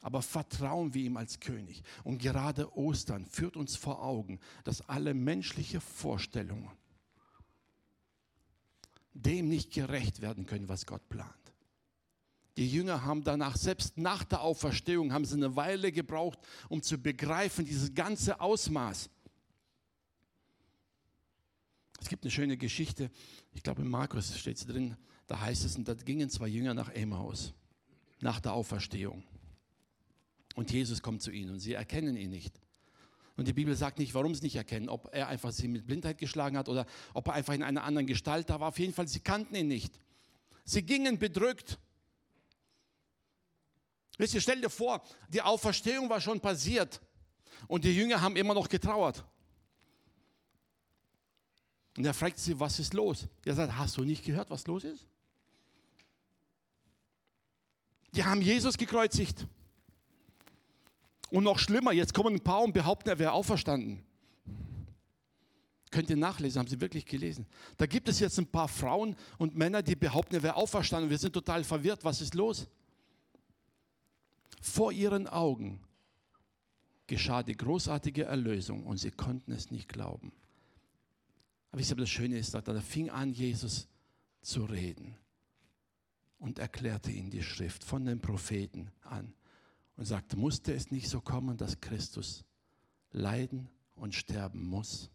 Aber 0.00 0.22
vertrauen 0.22 0.94
wir 0.94 1.02
ihm 1.02 1.16
als 1.16 1.40
König. 1.40 1.82
Und 2.04 2.18
gerade 2.18 2.72
Ostern 2.76 3.26
führt 3.26 3.56
uns 3.56 3.74
vor 3.74 4.00
Augen, 4.00 4.38
dass 4.62 4.88
alle 4.88 5.12
menschliche 5.12 5.80
Vorstellungen 5.80 6.70
dem 9.24 9.48
nicht 9.48 9.72
gerecht 9.72 10.20
werden 10.20 10.46
können, 10.46 10.68
was 10.68 10.86
Gott 10.86 11.08
plant. 11.08 11.32
Die 12.56 12.68
Jünger 12.68 13.04
haben 13.04 13.22
danach, 13.22 13.56
selbst 13.56 13.96
nach 13.98 14.24
der 14.24 14.40
Auferstehung, 14.40 15.12
haben 15.12 15.24
sie 15.24 15.36
eine 15.36 15.54
Weile 15.54 15.92
gebraucht, 15.92 16.38
um 16.68 16.82
zu 16.82 16.98
begreifen, 16.98 17.64
dieses 17.64 17.94
ganze 17.94 18.40
Ausmaß. 18.40 19.08
Es 22.00 22.08
gibt 22.08 22.24
eine 22.24 22.30
schöne 22.30 22.56
Geschichte, 22.56 23.10
ich 23.52 23.62
glaube 23.62 23.82
in 23.82 23.88
Markus 23.88 24.36
steht 24.36 24.56
es 24.56 24.66
drin, 24.66 24.96
da 25.26 25.40
heißt 25.40 25.64
es, 25.64 25.76
und 25.76 25.86
da 25.86 25.94
gingen 25.94 26.30
zwei 26.30 26.48
Jünger 26.48 26.74
nach 26.74 26.88
Emmaus, 26.90 27.52
nach 28.20 28.40
der 28.40 28.52
Auferstehung. 28.52 29.24
Und 30.54 30.72
Jesus 30.72 31.02
kommt 31.02 31.22
zu 31.22 31.30
ihnen 31.30 31.52
und 31.52 31.60
sie 31.60 31.74
erkennen 31.74 32.16
ihn 32.16 32.30
nicht. 32.30 32.60
Und 33.38 33.46
die 33.46 33.52
Bibel 33.52 33.76
sagt 33.76 34.00
nicht, 34.00 34.14
warum 34.14 34.34
sie 34.34 34.42
nicht 34.42 34.56
erkennen, 34.56 34.88
ob 34.88 35.14
er 35.14 35.28
einfach 35.28 35.52
sie 35.52 35.68
mit 35.68 35.86
Blindheit 35.86 36.18
geschlagen 36.18 36.58
hat 36.58 36.68
oder 36.68 36.86
ob 37.14 37.28
er 37.28 37.34
einfach 37.34 37.54
in 37.54 37.62
einer 37.62 37.84
anderen 37.84 38.08
Gestalt 38.08 38.50
da 38.50 38.58
war. 38.58 38.70
Auf 38.70 38.80
jeden 38.80 38.92
Fall, 38.92 39.06
sie 39.06 39.20
kannten 39.20 39.54
ihn 39.54 39.68
nicht. 39.68 40.00
Sie 40.64 40.82
gingen 40.82 41.20
bedrückt. 41.20 41.78
Wisst 44.16 44.34
ihr, 44.34 44.40
stell 44.40 44.60
dir 44.60 44.68
vor, 44.68 45.04
die 45.28 45.40
Auferstehung 45.40 46.10
war 46.10 46.20
schon 46.20 46.40
passiert 46.40 47.00
und 47.68 47.84
die 47.84 47.94
Jünger 47.94 48.20
haben 48.20 48.34
immer 48.34 48.54
noch 48.54 48.68
getrauert. 48.68 49.24
Und 51.96 52.04
er 52.04 52.14
fragt 52.14 52.40
sie, 52.40 52.58
was 52.58 52.80
ist 52.80 52.92
los? 52.92 53.28
Er 53.44 53.54
sagt, 53.54 53.78
hast 53.78 53.96
du 53.98 54.02
nicht 54.02 54.24
gehört, 54.24 54.50
was 54.50 54.66
los 54.66 54.82
ist? 54.82 55.06
Die 58.14 58.24
haben 58.24 58.42
Jesus 58.42 58.76
gekreuzigt. 58.76 59.46
Und 61.30 61.44
noch 61.44 61.58
schlimmer, 61.58 61.92
jetzt 61.92 62.14
kommen 62.14 62.36
ein 62.36 62.40
paar 62.40 62.62
und 62.62 62.72
behaupten, 62.72 63.08
er 63.08 63.18
wäre 63.18 63.32
auferstanden. 63.32 64.02
Könnt 65.90 66.10
ihr 66.10 66.16
nachlesen, 66.16 66.58
haben 66.58 66.68
sie 66.68 66.80
wirklich 66.80 67.06
gelesen. 67.06 67.46
Da 67.76 67.86
gibt 67.86 68.08
es 68.08 68.20
jetzt 68.20 68.38
ein 68.38 68.46
paar 68.46 68.68
Frauen 68.68 69.16
und 69.38 69.56
Männer, 69.56 69.82
die 69.82 69.96
behaupten, 69.96 70.36
er 70.36 70.42
wäre 70.42 70.56
auferstanden. 70.56 71.10
Wir 71.10 71.18
sind 71.18 71.32
total 71.32 71.64
verwirrt. 71.64 72.04
Was 72.04 72.20
ist 72.20 72.34
los? 72.34 72.66
Vor 74.60 74.92
ihren 74.92 75.26
Augen 75.26 75.80
geschah 77.06 77.42
die 77.42 77.56
großartige 77.56 78.24
Erlösung 78.24 78.84
und 78.84 78.98
sie 78.98 79.10
konnten 79.10 79.52
es 79.52 79.70
nicht 79.70 79.88
glauben. 79.88 80.32
Aber 81.70 81.80
wisst 81.80 81.92
ihr, 81.92 81.96
das 81.96 82.10
Schöne 82.10 82.38
ist, 82.38 82.54
da 82.54 82.80
fing 82.80 83.08
an, 83.08 83.32
Jesus 83.32 83.88
zu 84.42 84.64
reden 84.64 85.16
und 86.38 86.58
erklärte 86.58 87.10
ihnen 87.10 87.30
die 87.30 87.42
Schrift 87.42 87.82
von 87.82 88.04
den 88.04 88.20
Propheten 88.20 88.90
an 89.02 89.32
und 89.98 90.04
sagte, 90.04 90.36
musste 90.36 90.72
es 90.72 90.92
nicht 90.92 91.08
so 91.08 91.20
kommen, 91.20 91.56
dass 91.56 91.80
Christus 91.80 92.44
leiden 93.10 93.68
und 93.96 94.14
sterben 94.14 94.64
muss? 94.64 95.10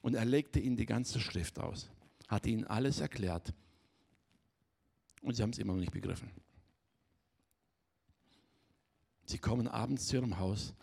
Und 0.00 0.14
er 0.14 0.24
legte 0.24 0.58
ihnen 0.58 0.76
die 0.76 0.86
ganze 0.86 1.20
Schrift 1.20 1.58
aus, 1.58 1.90
hat 2.26 2.46
ihnen 2.46 2.64
alles 2.64 3.00
erklärt 3.00 3.52
und 5.20 5.34
sie 5.34 5.42
haben 5.42 5.50
es 5.50 5.58
immer 5.58 5.74
noch 5.74 5.80
nicht 5.80 5.92
begriffen. 5.92 6.30
Sie 9.26 9.38
kommen 9.38 9.68
abends 9.68 10.06
zu 10.06 10.16
ihrem 10.16 10.38
Haus. 10.38 10.74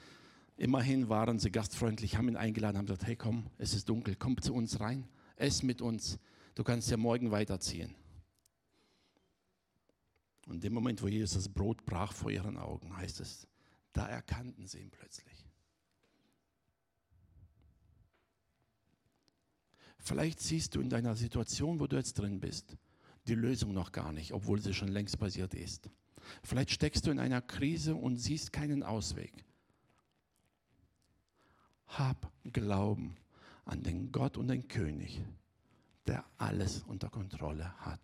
Immerhin 0.56 1.10
waren 1.10 1.40
sie 1.40 1.52
gastfreundlich, 1.52 2.16
haben 2.16 2.30
ihn 2.30 2.38
eingeladen, 2.38 2.78
haben 2.78 2.86
gesagt, 2.86 3.08
hey 3.08 3.16
komm, 3.16 3.48
es 3.58 3.74
ist 3.74 3.90
dunkel, 3.90 4.16
komm 4.16 4.40
zu 4.40 4.54
uns 4.54 4.80
rein, 4.80 5.08
ess 5.36 5.64
mit 5.64 5.82
uns, 5.82 6.20
du 6.54 6.64
kannst 6.64 6.92
ja 6.92 6.98
morgen 6.98 7.32
weiterziehen. 7.32 7.96
Und 10.52 10.58
in 10.58 10.62
dem 10.64 10.74
Moment, 10.74 11.02
wo 11.02 11.08
Jesus 11.08 11.36
das 11.36 11.48
Brot 11.48 11.86
brach 11.86 12.12
vor 12.12 12.30
ihren 12.30 12.58
Augen, 12.58 12.98
heißt 12.98 13.22
es, 13.22 13.48
da 13.94 14.06
erkannten 14.06 14.68
sie 14.68 14.80
ihn 14.80 14.92
plötzlich. 14.92 15.48
Vielleicht 19.98 20.42
siehst 20.42 20.76
du 20.76 20.82
in 20.82 20.90
deiner 20.90 21.16
Situation, 21.16 21.80
wo 21.80 21.88
du 21.88 21.96
jetzt 21.96 22.20
drin 22.20 22.42
bist, 22.42 22.76
die 23.30 23.36
Lösung 23.36 23.72
noch 23.72 23.94
gar 23.94 24.12
nicht, 24.12 24.34
obwohl 24.34 24.60
sie 24.60 24.74
schon 24.74 24.90
längst 24.90 25.18
passiert 25.18 25.54
ist. 25.54 25.90
Vielleicht 26.44 26.72
steckst 26.72 27.08
du 27.08 27.12
in 27.12 27.20
einer 27.20 27.42
Krise 27.42 27.96
und 27.96 28.18
siehst 28.18 28.52
keinen 28.52 28.84
Ausweg. 28.84 29.46
Hab 31.88 32.30
Glauben 32.44 33.16
an 33.64 33.84
den 33.84 34.12
Gott 34.12 34.36
und 34.36 34.50
den 34.50 34.68
König, 34.68 35.24
der 36.08 36.26
alles 36.38 36.84
unter 36.84 37.10
Kontrolle 37.10 37.74
hat. 37.80 38.02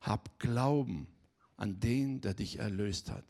Hab 0.00 0.38
Glauben 0.38 1.08
an 1.56 1.80
den, 1.80 2.20
der 2.20 2.34
dich 2.34 2.58
erlöst 2.58 3.10
hat. 3.10 3.24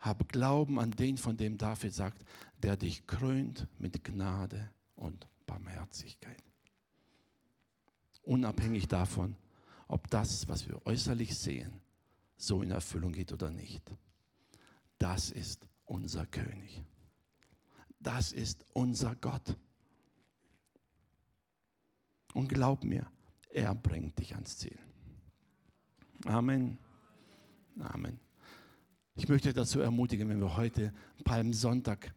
Hab 0.00 0.28
Glauben 0.28 0.78
an 0.78 0.92
den, 0.92 1.16
von 1.18 1.36
dem 1.36 1.58
David 1.58 1.92
sagt, 1.92 2.24
der 2.62 2.76
dich 2.76 3.06
krönt 3.06 3.66
mit 3.78 4.04
Gnade 4.04 4.70
und 4.94 5.26
Barmherzigkeit. 5.46 6.42
Unabhängig 8.22 8.88
davon, 8.88 9.36
ob 9.88 10.08
das, 10.10 10.46
was 10.48 10.68
wir 10.68 10.84
äußerlich 10.86 11.36
sehen, 11.36 11.80
so 12.36 12.62
in 12.62 12.70
Erfüllung 12.70 13.12
geht 13.12 13.32
oder 13.32 13.50
nicht. 13.50 13.82
Das 14.98 15.30
ist 15.30 15.66
unser 15.84 16.26
König. 16.26 16.84
Das 18.00 18.32
ist 18.32 18.64
unser 18.72 19.16
Gott. 19.16 19.56
Und 22.34 22.48
glaub 22.48 22.84
mir, 22.84 23.10
er 23.50 23.74
bringt 23.74 24.18
dich 24.18 24.34
ans 24.34 24.58
Ziel. 24.58 24.78
Amen. 26.26 26.78
Amen. 27.80 28.18
Ich 29.14 29.28
möchte 29.28 29.52
dazu 29.52 29.80
ermutigen, 29.80 30.28
wenn 30.28 30.40
wir 30.40 30.56
heute 30.56 30.92
Palmsonntag 31.24 32.14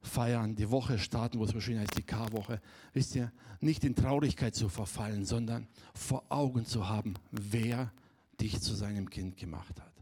feiern, 0.00 0.54
die 0.54 0.70
Woche 0.70 0.98
starten, 0.98 1.38
wo 1.38 1.44
es 1.44 1.50
so 1.50 1.60
schön 1.60 1.78
heißt, 1.78 1.96
die 1.96 2.02
Karwoche, 2.02 2.60
wisst 2.92 3.14
ihr, 3.14 3.32
nicht 3.60 3.84
in 3.84 3.94
Traurigkeit 3.94 4.54
zu 4.54 4.68
verfallen, 4.68 5.24
sondern 5.24 5.68
vor 5.94 6.24
Augen 6.28 6.66
zu 6.66 6.88
haben, 6.88 7.14
wer 7.30 7.92
dich 8.40 8.60
zu 8.60 8.74
seinem 8.74 9.08
Kind 9.08 9.36
gemacht 9.36 9.80
hat. 9.80 9.92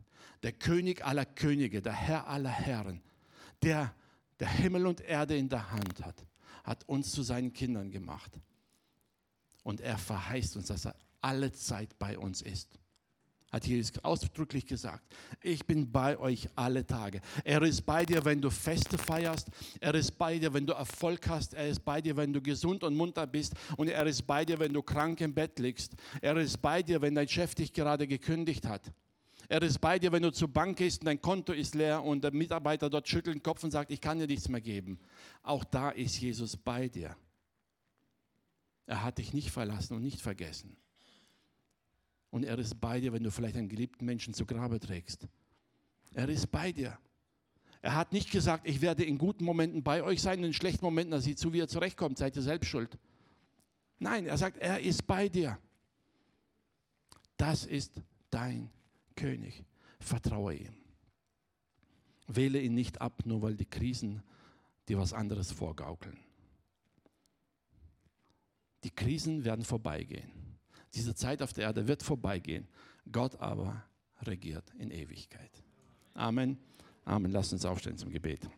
Der 0.42 0.52
König 0.52 1.04
aller 1.04 1.24
Könige, 1.24 1.82
der 1.82 1.92
Herr 1.92 2.26
aller 2.26 2.50
Herren, 2.50 3.00
der 3.62 3.94
der 4.40 4.48
Himmel 4.48 4.86
und 4.86 5.00
Erde 5.00 5.36
in 5.36 5.48
der 5.48 5.70
Hand 5.70 6.04
hat, 6.04 6.26
hat 6.64 6.88
uns 6.88 7.12
zu 7.12 7.22
seinen 7.22 7.52
Kindern 7.52 7.92
gemacht. 7.92 8.40
Und 9.62 9.80
er 9.80 9.98
verheißt 9.98 10.56
uns, 10.56 10.66
dass 10.66 10.84
er 10.84 10.96
alle 11.20 11.52
Zeit 11.52 11.96
bei 12.00 12.18
uns 12.18 12.42
ist 12.42 12.81
hat 13.52 13.66
Jesus 13.66 13.92
ausdrücklich 14.02 14.64
gesagt, 14.64 15.04
ich 15.42 15.66
bin 15.66 15.92
bei 15.92 16.18
euch 16.18 16.48
alle 16.56 16.86
Tage. 16.86 17.20
Er 17.44 17.60
ist 17.62 17.82
bei 17.82 18.06
dir, 18.06 18.24
wenn 18.24 18.40
du 18.40 18.50
Feste 18.50 18.96
feierst. 18.96 19.48
Er 19.78 19.94
ist 19.94 20.16
bei 20.16 20.38
dir, 20.38 20.54
wenn 20.54 20.66
du 20.66 20.72
Erfolg 20.72 21.28
hast. 21.28 21.52
Er 21.52 21.68
ist 21.68 21.84
bei 21.84 22.00
dir, 22.00 22.16
wenn 22.16 22.32
du 22.32 22.40
gesund 22.40 22.82
und 22.82 22.96
munter 22.96 23.26
bist. 23.26 23.52
Und 23.76 23.88
er 23.88 24.06
ist 24.06 24.26
bei 24.26 24.46
dir, 24.46 24.58
wenn 24.58 24.72
du 24.72 24.82
krank 24.82 25.20
im 25.20 25.34
Bett 25.34 25.58
liegst. 25.58 25.92
Er 26.22 26.34
ist 26.38 26.62
bei 26.62 26.82
dir, 26.82 27.02
wenn 27.02 27.14
dein 27.14 27.28
Chef 27.28 27.54
dich 27.54 27.74
gerade 27.74 28.06
gekündigt 28.06 28.66
hat. 28.66 28.90
Er 29.48 29.60
ist 29.60 29.78
bei 29.80 29.98
dir, 29.98 30.10
wenn 30.12 30.22
du 30.22 30.32
zur 30.32 30.48
Bank 30.48 30.78
gehst 30.78 31.02
und 31.02 31.06
dein 31.06 31.20
Konto 31.20 31.52
ist 31.52 31.74
leer 31.74 32.02
und 32.02 32.24
der 32.24 32.32
Mitarbeiter 32.32 32.88
dort 32.88 33.06
schüttelt 33.06 33.36
den 33.36 33.42
Kopf 33.42 33.62
und 33.62 33.70
sagt, 33.70 33.90
ich 33.90 34.00
kann 34.00 34.18
dir 34.18 34.26
nichts 34.26 34.48
mehr 34.48 34.62
geben. 34.62 34.98
Auch 35.42 35.62
da 35.64 35.90
ist 35.90 36.18
Jesus 36.18 36.56
bei 36.56 36.88
dir. 36.88 37.14
Er 38.86 39.02
hat 39.02 39.18
dich 39.18 39.34
nicht 39.34 39.50
verlassen 39.50 39.94
und 39.94 40.02
nicht 40.02 40.22
vergessen 40.22 40.76
und 42.32 42.44
er 42.44 42.58
ist 42.58 42.80
bei 42.80 42.98
dir, 42.98 43.12
wenn 43.12 43.22
du 43.22 43.30
vielleicht 43.30 43.56
einen 43.56 43.68
geliebten 43.68 44.06
Menschen 44.06 44.32
zu 44.32 44.46
Grabe 44.46 44.80
trägst. 44.80 45.28
Er 46.14 46.28
ist 46.28 46.50
bei 46.50 46.72
dir. 46.72 46.98
Er 47.82 47.94
hat 47.94 48.12
nicht 48.12 48.30
gesagt, 48.30 48.66
ich 48.66 48.80
werde 48.80 49.04
in 49.04 49.18
guten 49.18 49.44
Momenten 49.44 49.82
bei 49.82 50.02
euch 50.02 50.22
sein 50.22 50.42
in 50.42 50.54
schlechten 50.54 50.84
Momenten, 50.84 51.10
dass 51.10 51.26
ihr 51.26 51.36
zu, 51.36 51.52
wie 51.52 51.58
ihr 51.58 51.68
zurechtkommt, 51.68 52.16
seid 52.16 52.34
ihr 52.34 52.42
selbst 52.42 52.68
schuld. 52.68 52.98
Nein, 53.98 54.26
er 54.26 54.38
sagt, 54.38 54.56
er 54.58 54.80
ist 54.80 55.06
bei 55.06 55.28
dir. 55.28 55.58
Das 57.36 57.66
ist 57.66 58.00
dein 58.30 58.70
König. 59.14 59.62
Vertraue 60.00 60.54
ihm. 60.54 60.74
Wähle 62.28 62.60
ihn 62.62 62.74
nicht 62.74 63.00
ab, 63.02 63.26
nur 63.26 63.42
weil 63.42 63.56
die 63.56 63.66
Krisen 63.66 64.22
dir 64.88 64.96
was 64.96 65.12
anderes 65.12 65.52
vorgaukeln. 65.52 66.18
Die 68.84 68.90
Krisen 68.90 69.44
werden 69.44 69.66
vorbeigehen. 69.66 70.41
Diese 70.94 71.14
Zeit 71.14 71.42
auf 71.42 71.52
der 71.52 71.64
Erde 71.64 71.88
wird 71.88 72.02
vorbeigehen. 72.02 72.68
Gott 73.10 73.40
aber 73.40 73.82
regiert 74.22 74.64
in 74.78 74.90
Ewigkeit. 74.90 75.50
Amen. 76.14 76.58
Amen. 77.04 77.32
Lass 77.32 77.52
uns 77.52 77.64
aufstehen 77.64 77.96
zum 77.96 78.10
Gebet. 78.10 78.48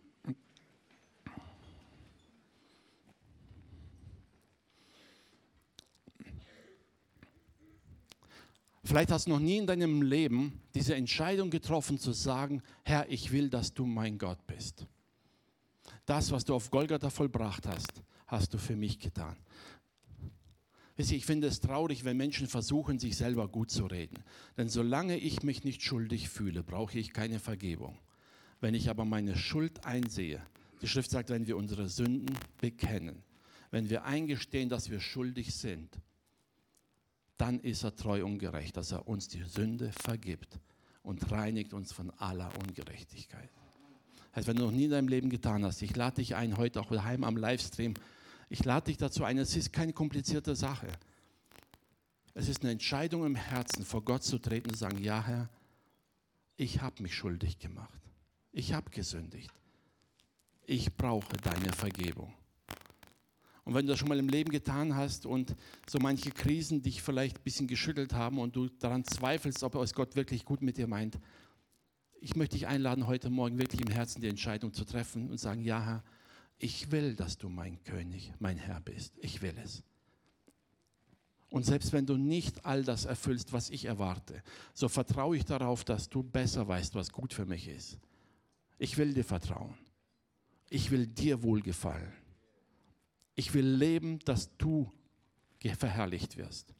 Vielleicht 8.86 9.10
hast 9.12 9.26
du 9.26 9.30
noch 9.30 9.38
nie 9.38 9.56
in 9.56 9.66
deinem 9.66 10.02
Leben 10.02 10.60
diese 10.74 10.94
Entscheidung 10.94 11.48
getroffen 11.48 11.98
zu 11.98 12.12
sagen, 12.12 12.62
Herr, 12.82 13.10
ich 13.10 13.32
will, 13.32 13.48
dass 13.48 13.72
du 13.72 13.86
mein 13.86 14.18
Gott 14.18 14.46
bist. 14.46 14.86
Das, 16.04 16.30
was 16.30 16.44
du 16.44 16.54
auf 16.54 16.70
Golgatha 16.70 17.08
vollbracht 17.08 17.66
hast, 17.66 18.02
hast 18.26 18.52
du 18.52 18.58
für 18.58 18.76
mich 18.76 18.98
getan. 18.98 19.36
Ich 20.96 21.26
finde 21.26 21.48
es 21.48 21.60
traurig, 21.60 22.04
wenn 22.04 22.16
Menschen 22.16 22.46
versuchen, 22.46 22.98
sich 22.98 23.16
selber 23.16 23.48
gut 23.48 23.70
zu 23.70 23.86
reden. 23.86 24.22
Denn 24.56 24.68
solange 24.68 25.16
ich 25.16 25.42
mich 25.42 25.64
nicht 25.64 25.82
schuldig 25.82 26.28
fühle, 26.28 26.62
brauche 26.62 26.98
ich 26.98 27.12
keine 27.12 27.40
Vergebung. 27.40 27.98
Wenn 28.60 28.74
ich 28.74 28.88
aber 28.88 29.04
meine 29.04 29.36
Schuld 29.36 29.84
einsehe, 29.84 30.40
die 30.80 30.88
Schrift 30.88 31.10
sagt, 31.10 31.30
wenn 31.30 31.46
wir 31.46 31.56
unsere 31.56 31.88
Sünden 31.88 32.38
bekennen, 32.60 33.22
wenn 33.70 33.90
wir 33.90 34.04
eingestehen, 34.04 34.68
dass 34.68 34.88
wir 34.88 35.00
schuldig 35.00 35.54
sind, 35.54 35.98
dann 37.36 37.58
ist 37.58 37.82
er 37.82 37.96
treu 37.96 38.24
und 38.24 38.38
gerecht, 38.38 38.76
dass 38.76 38.92
er 38.92 39.08
uns 39.08 39.26
die 39.26 39.42
Sünde 39.42 39.90
vergibt 39.92 40.60
und 41.02 41.30
reinigt 41.32 41.74
uns 41.74 41.92
von 41.92 42.10
aller 42.12 42.50
Ungerechtigkeit. 42.60 43.50
Das 44.30 44.36
heißt, 44.36 44.48
wenn 44.48 44.56
du 44.56 44.64
noch 44.64 44.70
nie 44.70 44.84
in 44.84 44.90
deinem 44.90 45.08
Leben 45.08 45.30
getan 45.30 45.64
hast, 45.64 45.82
ich 45.82 45.96
lade 45.96 46.16
dich 46.16 46.36
ein, 46.36 46.56
heute 46.56 46.80
auch 46.80 46.90
daheim 46.90 47.24
am 47.24 47.36
Livestream, 47.36 47.94
ich 48.48 48.64
lade 48.64 48.86
dich 48.86 48.96
dazu 48.96 49.24
ein, 49.24 49.38
es 49.38 49.56
ist 49.56 49.72
keine 49.72 49.92
komplizierte 49.92 50.54
Sache. 50.54 50.88
Es 52.34 52.48
ist 52.48 52.62
eine 52.62 52.72
Entscheidung 52.72 53.24
im 53.24 53.36
Herzen, 53.36 53.84
vor 53.84 54.04
Gott 54.04 54.24
zu 54.24 54.38
treten 54.38 54.68
und 54.68 54.74
zu 54.74 54.80
sagen, 54.80 55.02
ja 55.02 55.24
Herr, 55.24 55.48
ich 56.56 56.80
habe 56.80 57.02
mich 57.02 57.14
schuldig 57.14 57.58
gemacht. 57.58 58.00
Ich 58.52 58.72
habe 58.72 58.90
gesündigt. 58.90 59.50
Ich 60.66 60.94
brauche 60.94 61.36
deine 61.36 61.72
Vergebung. 61.72 62.32
Und 63.64 63.74
wenn 63.74 63.86
du 63.86 63.92
das 63.92 63.98
schon 63.98 64.08
mal 64.08 64.18
im 64.18 64.28
Leben 64.28 64.50
getan 64.50 64.94
hast 64.94 65.26
und 65.26 65.56
so 65.88 65.98
manche 65.98 66.30
Krisen 66.30 66.82
dich 66.82 67.02
vielleicht 67.02 67.38
ein 67.38 67.42
bisschen 67.44 67.66
geschüttelt 67.66 68.12
haben 68.12 68.38
und 68.38 68.54
du 68.54 68.68
daran 68.68 69.04
zweifelst, 69.04 69.62
ob 69.62 69.74
es 69.76 69.94
Gott 69.94 70.16
wirklich 70.16 70.44
gut 70.44 70.60
mit 70.60 70.76
dir 70.76 70.86
meint, 70.86 71.18
ich 72.20 72.36
möchte 72.36 72.56
dich 72.56 72.66
einladen, 72.66 73.06
heute 73.06 73.30
Morgen 73.30 73.58
wirklich 73.58 73.80
im 73.80 73.90
Herzen 73.90 74.20
die 74.20 74.28
Entscheidung 74.28 74.72
zu 74.72 74.84
treffen 74.84 75.30
und 75.30 75.38
sagen, 75.38 75.62
ja 75.62 75.82
Herr, 75.82 76.04
ich 76.58 76.90
will, 76.90 77.14
dass 77.14 77.38
du 77.38 77.48
mein 77.48 77.82
König, 77.84 78.32
mein 78.38 78.56
Herr 78.56 78.80
bist. 78.80 79.14
Ich 79.20 79.42
will 79.42 79.56
es. 79.62 79.82
Und 81.50 81.64
selbst 81.64 81.92
wenn 81.92 82.06
du 82.06 82.16
nicht 82.16 82.64
all 82.64 82.82
das 82.82 83.04
erfüllst, 83.04 83.52
was 83.52 83.70
ich 83.70 83.84
erwarte, 83.84 84.42
so 84.72 84.88
vertraue 84.88 85.36
ich 85.36 85.44
darauf, 85.44 85.84
dass 85.84 86.08
du 86.08 86.22
besser 86.22 86.66
weißt, 86.66 86.94
was 86.96 87.12
gut 87.12 87.32
für 87.32 87.46
mich 87.46 87.68
ist. 87.68 87.98
Ich 88.78 88.98
will 88.98 89.14
dir 89.14 89.24
vertrauen. 89.24 89.74
Ich 90.68 90.90
will 90.90 91.06
dir 91.06 91.42
wohlgefallen. 91.42 92.12
Ich 93.36 93.54
will 93.54 93.66
leben, 93.66 94.18
dass 94.20 94.56
du 94.56 94.90
verherrlicht 95.78 96.36
wirst. 96.36 96.74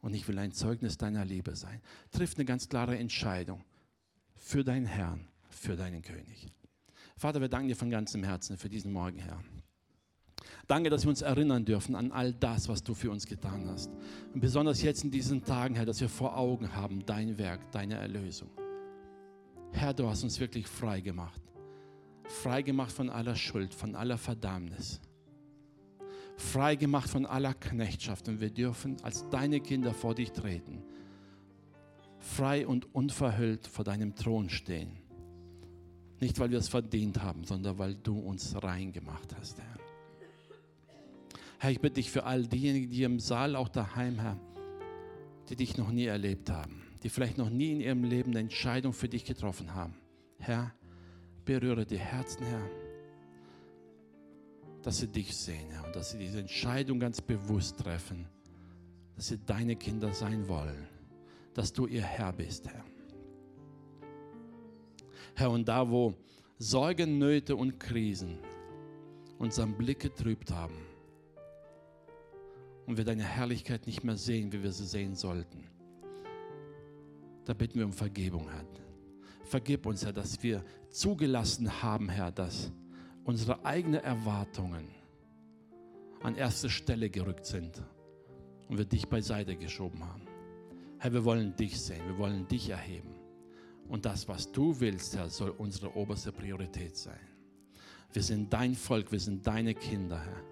Und 0.00 0.14
ich 0.14 0.26
will 0.26 0.38
ein 0.38 0.52
Zeugnis 0.52 0.98
deiner 0.98 1.24
Liebe 1.24 1.54
sein. 1.54 1.80
Triff 2.10 2.34
eine 2.34 2.44
ganz 2.44 2.68
klare 2.68 2.98
Entscheidung 2.98 3.64
für 4.34 4.64
deinen 4.64 4.86
Herrn, 4.86 5.28
für 5.48 5.76
deinen 5.76 6.02
König. 6.02 6.48
Vater, 7.22 7.40
wir 7.40 7.48
danken 7.48 7.68
dir 7.68 7.76
von 7.76 7.88
ganzem 7.88 8.24
Herzen 8.24 8.56
für 8.56 8.68
diesen 8.68 8.92
Morgen, 8.92 9.20
Herr. 9.20 9.38
Danke, 10.66 10.90
dass 10.90 11.04
wir 11.04 11.10
uns 11.10 11.22
erinnern 11.22 11.64
dürfen 11.64 11.94
an 11.94 12.10
all 12.10 12.32
das, 12.32 12.68
was 12.68 12.82
du 12.82 12.94
für 12.94 13.12
uns 13.12 13.26
getan 13.26 13.68
hast. 13.68 13.92
Und 14.34 14.40
besonders 14.40 14.82
jetzt 14.82 15.04
in 15.04 15.12
diesen 15.12 15.44
Tagen, 15.44 15.76
Herr, 15.76 15.86
dass 15.86 16.00
wir 16.00 16.08
vor 16.08 16.36
Augen 16.36 16.74
haben 16.74 17.06
dein 17.06 17.38
Werk, 17.38 17.70
deine 17.70 17.94
Erlösung. 17.94 18.50
Herr, 19.70 19.94
du 19.94 20.08
hast 20.08 20.24
uns 20.24 20.40
wirklich 20.40 20.66
frei 20.66 21.00
gemacht. 21.00 21.40
Frei 22.24 22.62
gemacht 22.62 22.90
von 22.90 23.08
aller 23.08 23.36
Schuld, 23.36 23.72
von 23.72 23.94
aller 23.94 24.18
Verdammnis 24.18 25.00
frei 26.36 26.74
gemacht 26.74 27.08
von 27.08 27.24
aller 27.24 27.54
Knechtschaft 27.54 28.26
und 28.26 28.40
wir 28.40 28.50
dürfen 28.50 28.96
als 29.04 29.28
deine 29.30 29.60
Kinder 29.60 29.94
vor 29.94 30.16
dich 30.16 30.32
treten, 30.32 30.82
frei 32.18 32.66
und 32.66 32.92
unverhüllt 32.92 33.68
vor 33.68 33.84
deinem 33.84 34.16
Thron 34.16 34.50
stehen. 34.50 35.01
Nicht, 36.22 36.38
weil 36.38 36.52
wir 36.52 36.58
es 36.58 36.68
verdient 36.68 37.20
haben, 37.20 37.42
sondern 37.42 37.78
weil 37.78 37.96
du 37.96 38.16
uns 38.16 38.54
rein 38.62 38.92
gemacht 38.92 39.34
hast, 39.36 39.58
Herr. 39.58 39.78
Herr, 41.58 41.70
ich 41.72 41.80
bitte 41.80 41.94
dich 41.94 42.12
für 42.12 42.22
all 42.22 42.46
diejenigen, 42.46 42.88
die 42.90 43.02
im 43.02 43.18
Saal, 43.18 43.56
auch 43.56 43.68
daheim, 43.68 44.20
Herr, 44.20 44.38
die 45.48 45.56
dich 45.56 45.76
noch 45.76 45.90
nie 45.90 46.04
erlebt 46.04 46.48
haben, 46.48 46.80
die 47.02 47.08
vielleicht 47.08 47.38
noch 47.38 47.50
nie 47.50 47.72
in 47.72 47.80
ihrem 47.80 48.04
Leben 48.04 48.30
eine 48.30 48.38
Entscheidung 48.38 48.92
für 48.92 49.08
dich 49.08 49.24
getroffen 49.24 49.74
haben. 49.74 49.94
Herr, 50.38 50.72
berühre 51.44 51.84
die 51.84 51.98
Herzen, 51.98 52.46
Herr 52.46 52.70
dass 54.84 54.98
sie 54.98 55.08
dich 55.08 55.36
sehen, 55.36 55.70
Herr, 55.70 55.86
und 55.86 55.96
dass 55.96 56.12
sie 56.12 56.18
diese 56.18 56.38
Entscheidung 56.38 57.00
ganz 57.00 57.20
bewusst 57.20 57.78
treffen, 57.78 58.28
dass 59.16 59.26
sie 59.26 59.38
deine 59.38 59.74
Kinder 59.74 60.12
sein 60.12 60.46
wollen, 60.46 60.86
dass 61.54 61.72
du 61.72 61.88
ihr 61.88 62.02
Herr 62.02 62.32
bist, 62.32 62.68
Herr. 62.68 62.84
Herr, 65.34 65.50
und 65.50 65.66
da, 65.66 65.88
wo 65.88 66.14
Sorgen, 66.58 67.18
Nöte 67.18 67.56
und 67.56 67.78
Krisen 67.80 68.38
unseren 69.38 69.76
Blick 69.76 70.00
getrübt 70.00 70.50
haben 70.50 70.76
und 72.86 72.96
wir 72.96 73.04
deine 73.04 73.24
Herrlichkeit 73.24 73.86
nicht 73.86 74.04
mehr 74.04 74.16
sehen, 74.16 74.52
wie 74.52 74.62
wir 74.62 74.72
sie 74.72 74.86
sehen 74.86 75.14
sollten, 75.14 75.66
da 77.44 77.54
bitten 77.54 77.78
wir 77.78 77.86
um 77.86 77.92
Vergebung, 77.92 78.48
Herr. 78.48 78.64
Vergib 79.44 79.86
uns, 79.86 80.04
Herr, 80.04 80.12
dass 80.12 80.42
wir 80.42 80.64
zugelassen 80.90 81.82
haben, 81.82 82.08
Herr, 82.08 82.30
dass 82.30 82.70
unsere 83.24 83.64
eigenen 83.64 84.02
Erwartungen 84.02 84.88
an 86.22 86.36
erste 86.36 86.70
Stelle 86.70 87.10
gerückt 87.10 87.46
sind 87.46 87.82
und 88.68 88.78
wir 88.78 88.84
dich 88.84 89.08
beiseite 89.08 89.56
geschoben 89.56 90.06
haben. 90.06 90.22
Herr, 90.98 91.12
wir 91.12 91.24
wollen 91.24 91.56
dich 91.56 91.80
sehen, 91.80 92.06
wir 92.06 92.18
wollen 92.18 92.46
dich 92.46 92.70
erheben. 92.70 93.21
Und 93.88 94.04
das, 94.04 94.28
was 94.28 94.50
du 94.50 94.78
willst, 94.80 95.16
Herr, 95.16 95.28
soll 95.28 95.50
unsere 95.50 95.94
oberste 95.96 96.32
Priorität 96.32 96.96
sein. 96.96 97.18
Wir 98.12 98.22
sind 98.22 98.52
dein 98.52 98.74
Volk, 98.74 99.12
wir 99.12 99.20
sind 99.20 99.46
deine 99.46 99.74
Kinder, 99.74 100.18
Herr. 100.18 100.44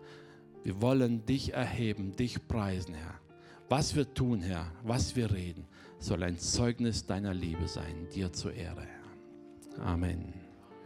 Wir 0.63 0.81
wollen 0.81 1.25
dich 1.25 1.55
erheben, 1.55 2.17
dich 2.17 2.47
preisen, 2.47 2.95
Herr. 2.95 3.21
Was 3.69 3.95
wir 3.95 4.13
tun, 4.13 4.43
Herr, 4.43 4.71
was 4.83 5.15
wir 5.17 5.31
reden, 5.31 5.65
soll 5.99 6.23
ein 6.23 6.39
Zeugnis 6.39 7.07
deiner 7.07 7.33
Liebe 7.35 7.69
sein, 7.69 8.09
dir 8.15 8.33
zur 8.33 8.53
Ehre, 8.53 8.83
Herr. 8.83 9.87
Amen. 9.87 10.40